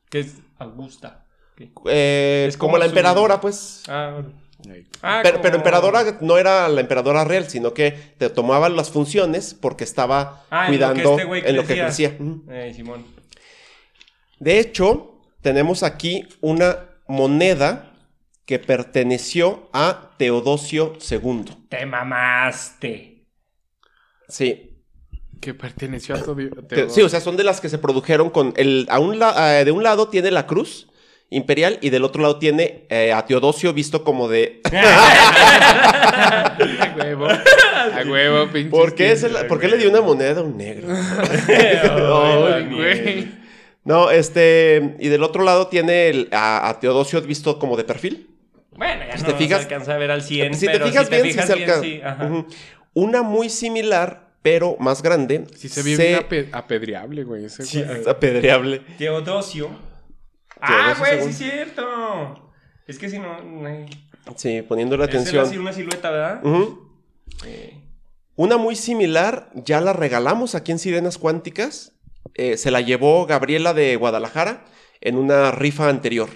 ¿Qué 0.08 0.20
es 0.20 0.36
Augusta? 0.58 1.26
Eh, 1.86 2.46
Es 2.48 2.56
como, 2.56 2.70
como 2.72 2.78
la 2.78 2.86
su- 2.86 2.90
emperadora, 2.92 3.40
pues. 3.42 3.82
Ah, 3.88 4.12
bueno. 4.14 4.32
Ah, 5.02 5.20
Pero, 5.22 5.34
como- 5.34 5.42
pero 5.42 5.56
emperadora 5.56 6.18
no 6.20 6.38
era 6.38 6.68
la 6.68 6.80
emperadora 6.80 7.24
real, 7.24 7.48
sino 7.48 7.74
que 7.74 7.92
te 8.18 8.30
tomaba 8.30 8.68
las 8.68 8.90
funciones 8.90 9.54
porque 9.54 9.84
estaba 9.84 10.44
Ah, 10.50 10.66
en 10.68 10.72
lo 10.80 10.86
que 10.88 10.92
cuidando 10.94 11.10
este 11.12 11.24
güey 11.24 11.42
en 11.46 11.56
lo 11.56 11.66
que 11.66 11.74
crecía. 11.74 12.16
Eh, 12.50 12.72
Simón. 12.74 13.04
De 14.38 14.58
hecho, 14.58 15.20
tenemos 15.42 15.82
aquí 15.82 16.26
una 16.40 16.78
moneda 17.06 17.92
que 18.46 18.58
perteneció 18.58 19.68
a 19.72 20.10
Teodosio 20.18 20.94
II. 21.10 21.44
Te 21.68 21.86
mamaste. 21.86 23.26
Sí. 24.28 24.70
Que 25.40 25.52
perteneció 25.54 26.14
a 26.14 26.22
todo. 26.22 26.36
Te- 26.68 26.88
sí, 26.90 27.02
o 27.02 27.08
sea, 27.08 27.20
son 27.20 27.36
de 27.36 27.44
las 27.44 27.60
que 27.60 27.68
se 27.68 27.78
produjeron 27.78 28.30
con 28.30 28.54
el 28.56 28.86
a 28.90 28.98
un 28.98 29.18
la- 29.18 29.60
eh, 29.60 29.64
de 29.64 29.70
un 29.72 29.82
lado 29.82 30.08
tiene 30.08 30.30
la 30.30 30.46
cruz 30.46 30.88
imperial 31.30 31.78
y 31.80 31.90
del 31.90 32.04
otro 32.04 32.22
lado 32.22 32.38
tiene 32.38 32.84
eh, 32.90 33.12
a 33.12 33.24
Teodosio 33.26 33.72
visto 33.72 34.04
como 34.04 34.28
de 34.28 34.60
A 34.72 36.56
huevo. 36.96 37.26
A 37.28 38.02
huevo, 38.08 38.48
pinche. 38.52 38.70
¿Por 38.70 38.94
qué, 38.94 39.12
es 39.12 39.22
el- 39.24 39.46
¿por 39.46 39.58
qué 39.60 39.68
le 39.68 39.76
dio 39.78 39.90
una 39.90 40.00
moneda 40.00 40.40
a 40.40 40.42
un 40.42 40.56
negro? 40.56 40.86
Güey. 42.70 43.28
No, 43.84 44.10
este 44.10 44.96
y 44.98 45.08
del 45.08 45.22
otro 45.22 45.42
lado 45.44 45.66
tiene 45.68 46.08
el- 46.08 46.28
a, 46.32 46.68
a 46.68 46.80
Teodosio 46.80 47.20
visto 47.22 47.58
como 47.58 47.76
de 47.76 47.84
perfil. 47.84 48.28
Bueno, 48.76 49.02
ya 49.06 49.16
Si 49.18 49.22
no 49.24 49.28
te 49.28 49.34
fijas- 49.44 49.58
se 49.58 49.64
alcanza 49.64 49.94
a 49.94 49.98
ver 49.98 50.10
al 50.10 50.22
100, 50.22 50.54
si 50.54 50.66
te 50.66 50.80
fijas 50.80 51.04
si 51.04 51.10
te 51.10 51.22
bien, 51.22 51.28
fijas 51.34 51.46
sí 51.46 51.52
se 51.52 51.58
bien, 51.58 51.70
alcanza. 51.70 51.88
sí. 51.88 52.00
Ajá. 52.02 52.44
Una 52.94 53.22
muy 53.22 53.48
similar, 53.50 54.28
pero 54.42 54.76
más 54.80 55.02
grande. 55.02 55.44
Sí 55.56 55.68
se 55.68 55.82
ve 55.82 56.16
ape- 56.18 56.48
apedreable, 56.52 57.24
güey. 57.24 57.44
Ese 57.44 57.64
Sí, 57.64 57.82
güey. 57.82 58.00
es 58.00 58.06
apedreable. 58.08 58.80
Teodosio. 58.98 59.70
Ah, 60.66 60.94
güey, 60.98 61.20
sí 61.22 61.28
es 61.30 61.38
cierto. 61.38 62.52
Es 62.86 62.98
que 62.98 63.08
si 63.10 63.18
no... 63.18 63.40
no 63.42 63.68
hay- 63.68 63.86
Sí, 64.36 64.62
poniéndole 64.62 65.04
Es 65.04 65.10
así 65.14 65.36
atención. 65.36 65.60
una 65.60 65.72
silueta, 65.72 66.10
¿verdad? 66.10 66.40
Eh, 67.46 67.80
Una 68.36 68.56
muy 68.56 68.74
similar, 68.76 69.50
ya 69.54 69.80
la 69.80 69.92
regalamos 69.92 70.54
aquí 70.54 70.72
en 70.72 70.78
Sirenas 70.78 71.18
Cuánticas. 71.18 71.92
Eh, 72.34 72.56
se 72.56 72.70
la 72.70 72.80
llevó 72.80 73.26
Gabriela 73.26 73.74
de 73.74 73.96
Guadalajara 73.96 74.64
en 75.00 75.16
una 75.18 75.50
rifa 75.50 75.88
anterior. 75.90 76.30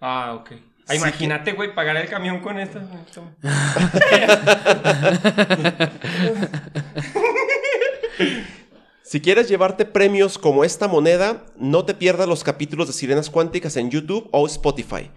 Ah, 0.00 0.34
ok. 0.34 0.50
Ah, 0.88 0.94
imagínate, 0.96 1.52
güey, 1.52 1.74
pagar 1.74 1.96
el 1.98 2.08
camión 2.08 2.40
con 2.40 2.58
esto. 2.58 2.80
Si 9.08 9.22
quieres 9.22 9.48
llevarte 9.48 9.86
premios 9.86 10.36
como 10.36 10.64
esta 10.64 10.86
moneda, 10.86 11.46
no 11.56 11.86
te 11.86 11.94
pierdas 11.94 12.28
los 12.28 12.44
capítulos 12.44 12.88
de 12.88 12.92
Sirenas 12.92 13.30
Cuánticas 13.30 13.78
en 13.78 13.90
YouTube 13.90 14.28
o 14.32 14.46
Spotify. 14.46 15.10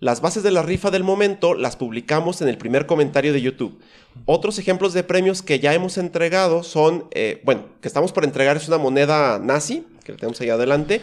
Las 0.00 0.22
bases 0.22 0.42
de 0.42 0.50
la 0.50 0.62
rifa 0.62 0.90
del 0.90 1.04
momento 1.04 1.52
las 1.52 1.76
publicamos 1.76 2.40
en 2.40 2.48
el 2.48 2.56
primer 2.56 2.86
comentario 2.86 3.34
de 3.34 3.42
YouTube. 3.42 3.78
Otros 4.24 4.58
ejemplos 4.58 4.94
de 4.94 5.04
premios 5.04 5.42
que 5.42 5.60
ya 5.60 5.74
hemos 5.74 5.98
entregado 5.98 6.62
son, 6.62 7.06
eh, 7.10 7.42
bueno, 7.44 7.66
que 7.82 7.88
estamos 7.88 8.12
por 8.12 8.24
entregar 8.24 8.56
es 8.56 8.66
una 8.68 8.78
moneda 8.78 9.38
nazi, 9.38 9.86
que 10.04 10.12
la 10.12 10.16
tenemos 10.16 10.40
ahí 10.40 10.48
adelante, 10.48 11.02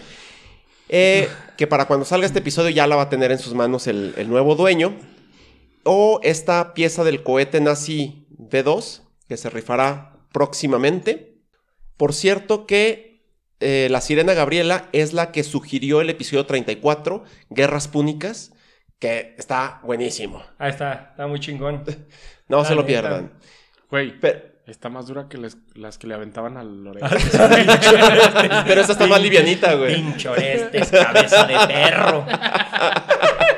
eh, 0.90 1.30
que 1.60 1.68
para 1.68 1.86
cuando 1.86 2.08
salga 2.08 2.26
este 2.26 2.40
episodio 2.40 2.72
ya 2.72 2.88
la 2.88 2.96
va 2.96 3.04
a 3.04 3.10
tener 3.10 3.32
en 3.32 3.38
sus 3.38 3.54
manos 3.54 3.86
el, 3.86 4.16
el 4.18 4.28
nuevo 4.28 4.56
dueño. 4.56 4.96
O 5.84 6.20
esta 6.24 6.74
pieza 6.74 7.04
del 7.04 7.22
cohete 7.22 7.62
nazi 7.62 8.26
B2, 8.36 9.02
que 9.28 9.38
se 9.38 9.52
rifará 9.52 10.16
próximamente. 10.32 11.31
Por 12.02 12.16
cierto 12.16 12.66
que 12.66 13.22
eh, 13.60 13.88
la 13.92 14.02
sirena 14.02 14.34
Gabriela 14.34 14.90
es 14.92 15.14
la 15.14 15.32
que 15.32 15.44
sugirió 15.44 16.02
el 16.02 16.10
episodio 16.10 16.48
34, 16.48 17.24
Guerras 17.52 17.88
Púnicas, 17.88 18.54
que 18.98 19.36
está 19.38 19.82
buenísimo. 19.84 20.42
Ahí 20.58 20.72
está, 20.72 21.10
está 21.12 21.28
muy 21.28 21.40
chingón. 21.40 21.84
No 22.48 22.66
se 22.66 22.74
lo 22.74 22.84
pierdan. 22.88 23.34
Güey. 23.92 24.20
Pero, 24.20 24.40
Está 24.66 24.90
más 24.90 25.06
dura 25.06 25.28
que 25.30 25.38
les- 25.38 25.58
las 25.76 26.00
que 26.00 26.08
le 26.08 26.16
aventaban 26.16 26.58
al 26.58 26.84
Lorena. 26.84 27.08
pero 28.66 28.82
esta 28.82 28.94
está 28.94 29.06
más 29.06 29.22
livianita, 29.22 29.76
güey. 29.76 29.94
Pinchorestes, 29.98 30.90
cabeza 30.90 31.44
de 31.46 31.56
perro. 31.68 32.26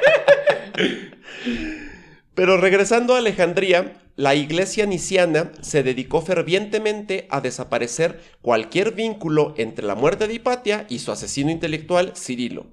Pero 2.35 2.57
regresando 2.57 3.13
a 3.13 3.19
Alejandría, 3.19 4.01
la 4.15 4.33
iglesia 4.35 4.85
niciana 4.85 5.51
se 5.61 5.83
dedicó 5.83 6.21
fervientemente 6.21 7.27
a 7.29 7.41
desaparecer 7.41 8.21
cualquier 8.41 8.93
vínculo 8.93 9.53
entre 9.57 9.85
la 9.85 9.95
muerte 9.95 10.27
de 10.27 10.35
Hipatia 10.35 10.85
y 10.89 10.99
su 10.99 11.11
asesino 11.11 11.51
intelectual 11.51 12.13
Cirilo. 12.15 12.67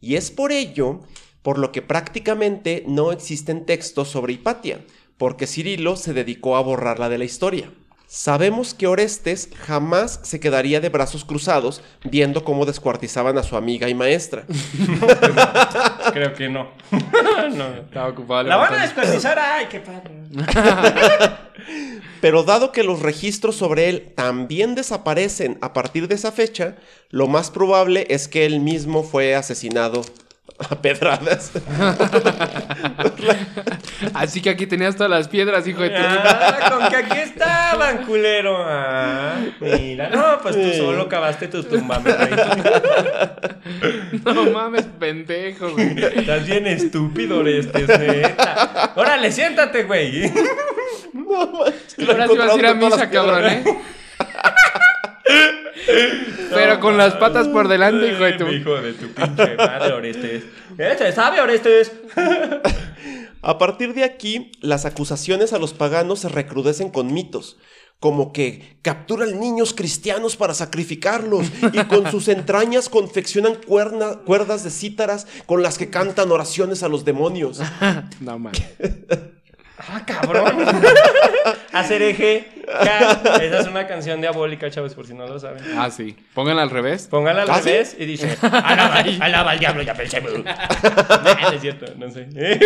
Y 0.00 0.16
es 0.16 0.30
por 0.30 0.52
ello 0.52 1.00
por 1.42 1.58
lo 1.58 1.72
que 1.72 1.82
prácticamente 1.82 2.84
no 2.86 3.12
existen 3.12 3.66
textos 3.66 4.08
sobre 4.08 4.32
Hipatia, 4.32 4.84
porque 5.16 5.46
Cirilo 5.46 5.96
se 5.96 6.12
dedicó 6.12 6.56
a 6.56 6.62
borrarla 6.62 7.08
de 7.08 7.18
la 7.18 7.24
historia. 7.24 7.72
Sabemos 8.16 8.74
que 8.74 8.86
Orestes 8.86 9.48
jamás 9.66 10.20
se 10.22 10.38
quedaría 10.38 10.80
de 10.80 10.88
brazos 10.88 11.24
cruzados 11.24 11.82
viendo 12.04 12.44
cómo 12.44 12.64
descuartizaban 12.64 13.36
a 13.38 13.42
su 13.42 13.56
amiga 13.56 13.88
y 13.88 13.94
maestra. 13.94 14.44
Creo 16.12 16.32
que 16.32 16.48
no. 16.48 16.68
no. 17.56 17.74
Estaba 17.74 18.10
ocupado. 18.10 18.44
La 18.44 18.54
van 18.54 18.72
a 18.74 18.82
descuartizar. 18.82 19.36
Ay, 19.36 19.66
qué 19.68 19.80
padre. 19.80 20.12
Pero 22.20 22.44
dado 22.44 22.70
que 22.70 22.84
los 22.84 23.02
registros 23.02 23.56
sobre 23.56 23.88
él 23.88 24.12
también 24.14 24.76
desaparecen 24.76 25.58
a 25.60 25.72
partir 25.72 26.06
de 26.06 26.14
esa 26.14 26.30
fecha, 26.30 26.76
lo 27.10 27.26
más 27.26 27.50
probable 27.50 28.06
es 28.10 28.28
que 28.28 28.46
él 28.46 28.60
mismo 28.60 29.02
fue 29.02 29.34
asesinado 29.34 30.02
a 30.70 30.80
pedradas. 30.80 31.50
Así 34.12 34.42
que 34.42 34.50
aquí 34.50 34.66
tenías 34.66 34.96
todas 34.96 35.10
las 35.10 35.28
piedras, 35.28 35.66
hijo 35.66 35.82
de 35.82 35.90
tu. 35.90 35.96
Ah, 35.96 36.70
con 36.70 36.88
que 36.88 36.96
aquí 36.96 37.18
estaban, 37.18 38.04
culero. 38.04 38.56
Ah, 38.58 39.36
mira, 39.60 40.10
no, 40.10 40.38
pues 40.42 40.56
tú 40.56 40.72
solo 40.76 41.08
cavaste 41.08 41.48
tus 41.48 41.68
tumbas, 41.68 42.00
No 44.24 44.50
mames, 44.50 44.84
pendejo, 44.98 45.70
güey. 45.70 45.94
Estás 45.98 46.46
bien 46.46 46.66
estúpido, 46.66 47.46
este, 47.46 47.86
neta. 47.86 48.92
Órale, 48.96 49.32
siéntate, 49.32 49.84
güey. 49.84 50.30
No, 51.12 51.46
manches. 51.46 52.08
Ahora 52.08 52.28
sí 52.28 52.36
vas 52.36 52.50
a 52.50 52.58
ir 52.58 52.66
a 52.66 52.74
misa, 52.74 53.10
cabrón, 53.10 53.46
¿eh? 53.46 53.64
Pero 56.54 56.80
con 56.80 56.96
las 56.96 57.14
patas 57.14 57.48
por 57.48 57.68
delante, 57.68 58.08
hijo 58.08 58.24
de 58.24 58.32
tu. 58.34 58.48
Hijo 58.48 58.80
de 58.80 58.92
tu 58.92 59.08
pinche 59.08 59.56
madre, 59.56 59.92
Orestes. 59.92 60.44
¿Este 60.78 61.12
sabe, 61.12 61.40
Orestes? 61.40 61.92
A 63.44 63.58
partir 63.58 63.92
de 63.92 64.04
aquí, 64.04 64.52
las 64.60 64.86
acusaciones 64.86 65.52
a 65.52 65.58
los 65.58 65.74
paganos 65.74 66.20
se 66.20 66.30
recrudecen 66.30 66.88
con 66.88 67.12
mitos, 67.12 67.58
como 68.00 68.32
que 68.32 68.78
capturan 68.80 69.38
niños 69.38 69.74
cristianos 69.74 70.36
para 70.36 70.54
sacrificarlos 70.54 71.46
y 71.72 71.84
con 71.84 72.10
sus 72.10 72.28
entrañas 72.28 72.88
confeccionan 72.88 73.56
cuerdas 73.66 74.64
de 74.64 74.70
cítaras 74.70 75.26
con 75.44 75.62
las 75.62 75.76
que 75.76 75.90
cantan 75.90 76.32
oraciones 76.32 76.82
a 76.82 76.88
los 76.88 77.04
demonios. 77.04 77.60
no 78.20 78.38
man. 78.38 78.54
Ah, 79.78 80.02
cabrón. 80.06 80.64
Hacer 81.72 82.02
eje. 82.02 82.48
Esa 82.66 83.60
es 83.60 83.66
una 83.66 83.86
canción 83.86 84.20
diabólica, 84.20 84.70
chavos, 84.70 84.94
por 84.94 85.06
si 85.06 85.14
no 85.14 85.26
lo 85.26 85.38
saben. 85.38 85.62
Ah, 85.76 85.90
sí. 85.90 86.16
Pónganla 86.32 86.62
al 86.62 86.70
revés. 86.70 87.08
Pónganla 87.10 87.42
al 87.42 87.50
¿Ah, 87.50 87.60
revés 87.60 87.96
y 87.98 88.04
dice: 88.04 88.36
alaba, 88.40 89.04
alaba 89.20 89.50
al 89.50 89.58
diablo, 89.58 89.82
ya 89.82 89.94
pensé. 89.94 90.20
no, 90.20 91.52
es 91.52 91.60
cierto, 91.60 91.86
no 91.96 92.10
sé. 92.10 92.28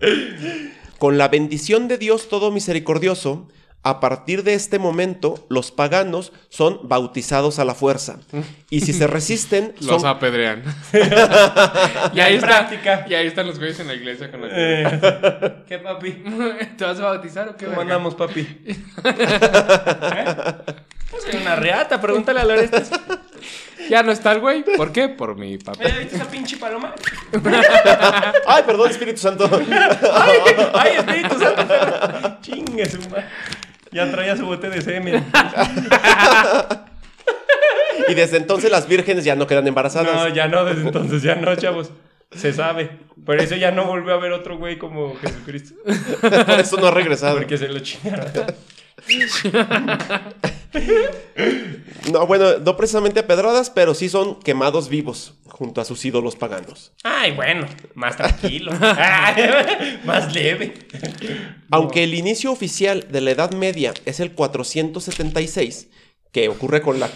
Con 0.98 1.18
la 1.18 1.28
bendición 1.28 1.88
de 1.88 1.98
Dios 1.98 2.28
Todo 2.28 2.50
Misericordioso, 2.50 3.48
a 3.84 4.00
partir 4.00 4.42
de 4.44 4.54
este 4.54 4.78
momento, 4.78 5.46
los 5.50 5.70
paganos 5.70 6.32
son 6.48 6.80
bautizados 6.84 7.58
a 7.58 7.66
la 7.66 7.74
fuerza. 7.74 8.18
Y 8.70 8.80
si 8.80 8.94
se 8.94 9.06
resisten, 9.06 9.74
los 9.80 10.04
apedrean. 10.04 10.62
y, 12.14 12.20
ahí 12.20 12.36
está, 12.36 12.70
y 13.06 13.14
ahí 13.14 13.26
están 13.26 13.46
los 13.46 13.58
güeyes 13.58 13.78
en 13.80 13.88
la 13.88 13.94
iglesia 13.94 14.30
con 14.30 14.40
la 14.40 14.48
eh, 14.50 15.54
¿Qué, 15.68 15.78
papi? 15.78 16.12
¿Te 16.78 16.84
vas 16.84 16.98
a 16.98 17.02
bautizar 17.02 17.46
o 17.50 17.56
qué? 17.56 17.66
¿Cómo 17.66 17.82
andamos, 17.82 18.14
papi? 18.14 18.40
¿Eh? 18.64 18.76
Soy 21.20 21.42
una 21.42 21.56
reata, 21.56 22.00
pregúntale 22.00 22.40
a 22.40 22.44
Lorestes. 22.44 22.90
Ya 23.90 24.02
no 24.02 24.12
está 24.12 24.32
el 24.32 24.40
güey. 24.40 24.64
¿Por 24.64 24.92
qué? 24.92 25.10
Por 25.10 25.36
mi 25.36 25.58
papi. 25.58 25.84
¿Viste 25.84 26.16
esa 26.16 26.24
pinche 26.24 26.56
paloma? 26.56 26.94
ay, 28.46 28.62
perdón, 28.64 28.90
Espíritu 28.90 29.20
Santo. 29.20 29.48
ay, 29.52 30.38
ay, 30.72 30.92
Espíritu 30.96 31.38
Santo. 31.38 32.38
Chingue 32.40 32.86
su 32.88 32.98
madre. 33.10 33.26
Ya 33.94 34.10
traía 34.10 34.36
su 34.36 34.44
bote 34.44 34.68
de 34.68 34.82
semen. 34.82 35.24
y 38.08 38.14
desde 38.14 38.38
entonces 38.38 38.68
las 38.68 38.88
vírgenes 38.88 39.24
ya 39.24 39.36
no 39.36 39.46
quedan 39.46 39.68
embarazadas. 39.68 40.16
No, 40.16 40.28
ya 40.28 40.48
no, 40.48 40.64
desde 40.64 40.82
entonces 40.82 41.22
ya 41.22 41.36
no, 41.36 41.54
chavos. 41.54 41.92
Se 42.32 42.52
sabe. 42.52 42.90
Por 43.24 43.40
eso 43.40 43.54
ya 43.54 43.70
no 43.70 43.84
volvió 43.84 44.14
a 44.14 44.18
ver 44.18 44.32
otro 44.32 44.58
güey 44.58 44.78
como 44.78 45.14
Jesucristo. 45.14 45.76
Por 46.20 46.58
eso 46.58 46.76
no 46.78 46.88
ha 46.88 46.90
regresado. 46.90 47.36
Porque 47.36 47.56
se 47.56 47.68
lo 47.68 47.78
chingaron. 47.78 48.26
no, 52.12 52.26
bueno, 52.26 52.58
no 52.58 52.76
precisamente 52.76 53.20
a 53.20 53.26
pedradas, 53.26 53.70
pero 53.70 53.94
sí 53.94 54.08
son 54.08 54.40
quemados 54.40 54.88
vivos 54.88 55.34
junto 55.46 55.80
a 55.80 55.84
sus 55.84 56.04
ídolos 56.04 56.36
paganos. 56.36 56.92
Ay, 57.02 57.32
bueno, 57.32 57.66
más 57.94 58.16
tranquilo. 58.16 58.72
más 60.04 60.34
leve. 60.34 60.74
Aunque 61.70 62.04
el 62.04 62.14
inicio 62.14 62.50
oficial 62.50 63.06
de 63.10 63.20
la 63.20 63.32
Edad 63.32 63.52
Media 63.52 63.94
es 64.04 64.20
el 64.20 64.32
476, 64.32 65.88
que 66.32 66.48
ocurre 66.48 66.82
con 66.82 66.98
la, 66.98 67.10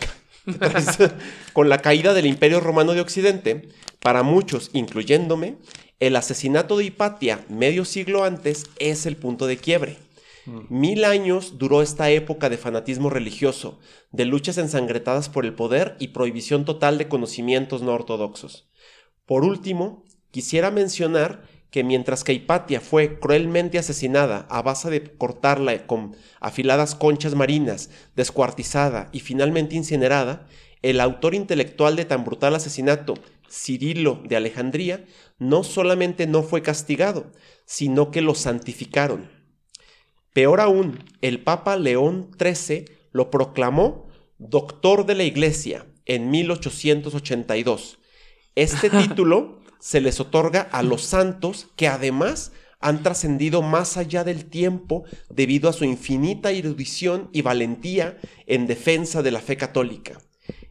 con 1.53 1.69
la 1.69 1.79
caída 1.79 2.15
del 2.15 2.27
Imperio 2.27 2.61
Romano 2.61 2.95
de 2.95 3.01
Occidente, 3.01 3.69
para 4.01 4.23
muchos, 4.23 4.71
incluyéndome, 4.73 5.57
el 6.01 6.15
asesinato 6.15 6.79
de 6.79 6.85
Hipatia 6.85 7.45
medio 7.49 7.85
siglo 7.85 8.23
antes 8.23 8.67
es 8.79 9.05
el 9.07 9.17
punto 9.17 9.49
de 9.49 9.57
quiebre. 9.57 9.97
Mil 10.71 11.05
años 11.05 11.59
duró 11.59 11.83
esta 11.83 12.09
época 12.09 12.49
de 12.49 12.57
fanatismo 12.57 13.11
religioso, 13.11 13.81
de 14.13 14.25
luchas 14.25 14.57
ensangretadas 14.57 15.29
por 15.29 15.45
el 15.45 15.55
poder 15.55 15.95
y 15.99 16.09
prohibición 16.09 16.65
total 16.65 16.97
de 16.97 17.07
conocimientos 17.07 17.83
no 17.83 17.93
ortodoxos. 17.93 18.67
Por 19.27 19.45
último, 19.45 20.05
quisiera 20.31 20.71
mencionar 20.71 21.43
que 21.71 21.85
mientras 21.85 22.25
que 22.25 22.33
Hipatia 22.33 22.81
fue 22.81 23.19
cruelmente 23.21 23.79
asesinada 23.79 24.47
a 24.49 24.63
base 24.63 24.89
de 24.89 25.03
cortarla 25.03 25.87
con 25.87 26.17
afiladas 26.41 26.95
conchas 26.95 27.35
marinas, 27.35 27.91
descuartizada 28.17 29.11
y 29.13 29.21
finalmente 29.21 29.77
incinerada, 29.77 30.47
el 30.81 31.01
autor 31.03 31.35
intelectual 31.35 31.95
de 31.95 32.07
tan 32.07 32.25
brutal 32.25 32.55
asesinato, 32.55 33.15
Cirilo 33.51 34.23
de 34.25 34.37
Alejandría, 34.37 35.05
no 35.39 35.63
solamente 35.63 36.27
no 36.27 36.43
fue 36.43 36.63
castigado, 36.63 37.33
sino 37.67 38.11
que 38.11 38.23
lo 38.23 38.35
santificaron. 38.35 39.38
Peor 40.33 40.61
aún, 40.61 41.05
el 41.21 41.43
Papa 41.43 41.77
León 41.77 42.31
XIII 42.39 42.85
lo 43.13 43.31
proclamó 43.31 44.09
doctor 44.39 45.07
de 45.07 45.15
la 45.15 45.25
Iglesia 45.25 45.87
en 46.07 46.31
1882. 46.31 47.99
Este 48.55 48.91
título 48.91 49.61
se 49.81 50.01
les 50.01 50.21
otorga 50.21 50.63
a 50.73 50.83
los 50.83 51.03
santos 51.03 51.69
que 51.77 51.89
además 51.89 52.53
han 52.81 53.03
trascendido 53.03 53.63
más 53.63 53.97
allá 53.97 54.25
del 54.25 54.45
tiempo 54.45 55.05
debido 55.29 55.69
a 55.69 55.73
su 55.73 55.85
infinita 55.85 56.51
erudición 56.51 57.29
y 57.33 57.43
valentía 57.43 58.19
en 58.47 58.67
defensa 58.67 59.23
de 59.23 59.33
la 59.33 59.41
fe 59.41 59.57
católica. 59.57 60.19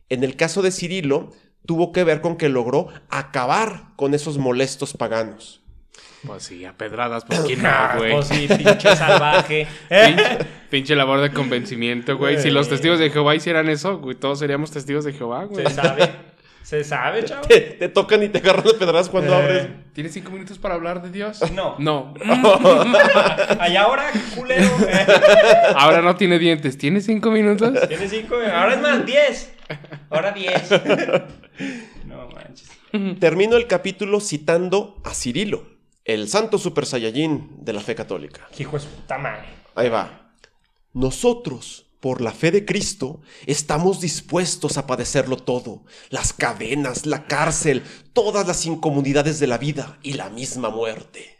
En 0.09 0.23
el 0.23 0.37
caso 0.37 0.61
de 0.61 0.71
Cirilo, 0.71 1.31
tuvo 1.65 1.91
que 1.91 2.05
ver 2.05 2.21
con 2.21 2.37
que 2.37 2.47
logró 2.47 2.87
acabar 3.09 3.93
con 3.97 4.13
esos 4.13 4.37
molestos 4.37 4.93
paganos. 4.93 5.61
Pues 6.25 6.43
sí, 6.43 6.65
a 6.65 6.73
pedradas, 6.73 7.25
pues 7.25 7.41
quién 7.41 7.61
no, 7.61 7.69
güey. 7.97 8.13
Pues 8.13 8.27
sí, 8.27 8.47
pinche 8.47 8.95
salvaje. 8.95 9.67
Pinche, 10.69 10.95
labor 10.95 11.21
de 11.21 11.31
convencimiento, 11.31 12.17
güey. 12.17 12.41
Si 12.41 12.49
los 12.49 12.67
testigos 12.67 12.99
de 12.99 13.09
Jehová 13.09 13.35
hicieran 13.35 13.69
eso, 13.69 13.99
güey, 13.99 14.15
todos 14.15 14.39
seríamos 14.39 14.71
testigos 14.71 15.05
de 15.05 15.13
Jehová, 15.13 15.45
güey. 15.45 15.65
Se 15.65 15.73
sabe. 15.73 16.09
Se 16.63 16.83
sabe, 16.83 17.23
chavo. 17.23 17.47
Te, 17.47 17.87
tocan 17.87 18.21
y 18.23 18.27
te 18.27 18.39
agarran 18.39 18.65
de 18.65 18.73
pedradas 18.73 19.07
cuando 19.07 19.31
eh. 19.31 19.35
abres. 19.35 19.67
¿Tienes 19.93 20.11
cinco 20.11 20.31
minutos 20.31 20.57
para 20.57 20.75
hablar 20.75 21.01
de 21.01 21.11
Dios? 21.11 21.39
No. 21.53 21.75
No. 21.79 22.13
Allá 23.59 23.83
ahora, 23.83 24.11
culero. 24.35 24.69
ahora 25.77 26.01
no 26.01 26.17
tiene 26.17 26.37
dientes. 26.39 26.77
¿Tiene 26.77 26.99
cinco 26.99 27.31
minutos? 27.31 27.87
Tiene 27.87 28.09
cinco. 28.09 28.35
Ahora 28.35 28.73
es 28.73 28.81
más, 28.81 29.05
diez. 29.05 29.53
Ahora 30.09 30.33
diez. 30.33 30.69
No 32.03 32.27
manches. 32.27 32.69
Termino 33.21 33.55
el 33.55 33.67
capítulo 33.67 34.19
citando 34.19 34.99
a 35.05 35.13
Cirilo 35.13 35.76
el 36.07 36.29
santo 36.29 36.57
super 36.57 36.85
saiyajin 36.85 37.49
de 37.59 37.73
la 37.73 37.81
fe 37.81 37.93
católica. 37.93 38.47
Hijo 38.57 38.79
de 38.79 38.85
puta 38.85 39.17
madre. 39.17 39.45
Ahí 39.75 39.89
va. 39.89 40.31
Nosotros, 40.93 41.85
por 41.99 42.21
la 42.21 42.31
fe 42.31 42.49
de 42.49 42.65
Cristo, 42.65 43.19
estamos 43.45 43.99
dispuestos 43.99 44.77
a 44.77 44.87
padecerlo 44.87 45.35
todo. 45.35 45.83
Las 46.09 46.31
cadenas, 46.31 47.05
la 47.05 47.27
cárcel, 47.27 47.83
todas 48.13 48.47
las 48.47 48.65
incomodidades 48.65 49.39
de 49.39 49.47
la 49.47 49.57
vida 49.57 49.99
y 50.01 50.13
la 50.13 50.29
misma 50.29 50.69
muerte. 50.69 51.37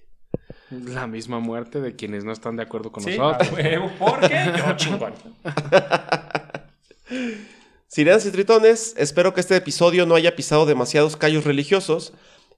La 0.70 1.08
misma 1.08 1.40
muerte 1.40 1.80
de 1.80 1.96
quienes 1.96 2.26
no 2.26 2.34
están 2.34 2.58
de 2.58 2.64
acuerdo 2.64 2.92
con 2.92 3.06
nosotros. 3.06 3.48
¿Por 3.98 4.20
qué? 4.28 4.54
Yo 4.58 4.74
chingón. 4.76 5.14
Sirenas 7.88 8.26
y 8.26 8.32
tritones, 8.32 8.94
espero 8.98 9.34
que 9.34 9.40
este 9.40 9.56
episodio 9.56 10.06
no 10.06 10.16
haya 10.16 10.36
pisado 10.36 10.66
demasiados 10.66 11.16
callos 11.16 11.46
religiosos, 11.46 12.12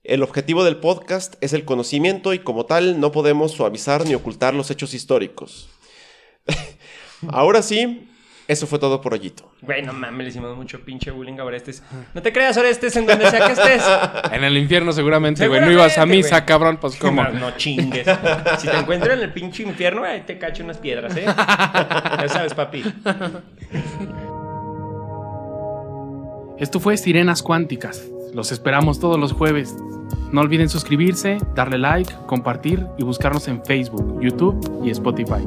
el 0.04 0.24
objetivo 0.24 0.64
del 0.64 0.78
podcast 0.78 1.36
es 1.42 1.54
el 1.54 1.66
conocimiento 1.66 2.34
y 2.34 2.40
como 2.40 2.66
tal 2.66 3.00
no 3.00 3.12
podemos 3.12 3.52
suavizar 3.52 4.06
ni 4.06 4.16
ocultar 4.16 4.54
los 4.54 4.72
hechos 4.72 4.94
históricos. 4.94 5.70
Ahora 7.28 7.62
sí, 7.62 8.08
eso 8.48 8.66
fue 8.66 8.80
todo 8.80 9.02
por 9.02 9.14
hoyito. 9.14 9.52
Güey, 9.62 9.84
no 9.84 9.92
mames, 9.92 10.24
le 10.24 10.30
hicimos 10.30 10.56
mucho 10.56 10.80
pinche 10.86 11.12
bullying 11.12 11.38
a 11.40 11.44
Orestes. 11.44 11.84
No 12.14 12.22
te 12.22 12.32
creas, 12.32 12.56
Orestes, 12.58 12.96
en 12.96 13.06
donde 13.06 13.30
sea 13.30 13.46
que 13.46 13.52
estés. 13.54 13.84
En 14.32 14.44
el 14.44 14.58
infierno 14.58 14.94
seguramente, 14.94 15.48
güey. 15.48 15.60
No 15.60 15.72
ibas 15.72 15.98
a 15.98 16.06
misa, 16.06 16.46
cabrón, 16.46 16.78
pues 16.78 16.96
cómo. 16.96 17.24
No, 17.24 17.52
chingues. 17.58 18.08
Si 18.58 18.68
te 18.68 18.78
encuentro 18.78 19.14
en 19.14 19.20
el 19.20 19.34
pinche 19.34 19.64
infierno, 19.64 20.04
ahí 20.04 20.22
te 20.22 20.40
cacho 20.40 20.64
unas 20.64 20.78
piedras, 20.78 21.16
¿eh? 21.18 21.26
Ya 21.26 22.30
sabes, 22.30 22.54
papi. 22.54 22.84
Esto 26.58 26.80
fue 26.80 26.98
Sirenas 26.98 27.44
Cuánticas. 27.44 28.04
Los 28.34 28.52
esperamos 28.52 29.00
todos 29.00 29.20
los 29.20 29.34
jueves. 29.34 29.76
No 30.32 30.42
olviden 30.42 30.70
suscribirse, 30.70 31.40
darle 31.56 31.78
like, 31.78 32.14
compartir 32.28 32.86
y 32.98 33.04
buscarnos 33.04 33.48
en 33.48 33.64
Facebook, 33.66 34.20
YouTube 34.22 34.82
y 34.84 34.92
Spotify. 34.92 35.44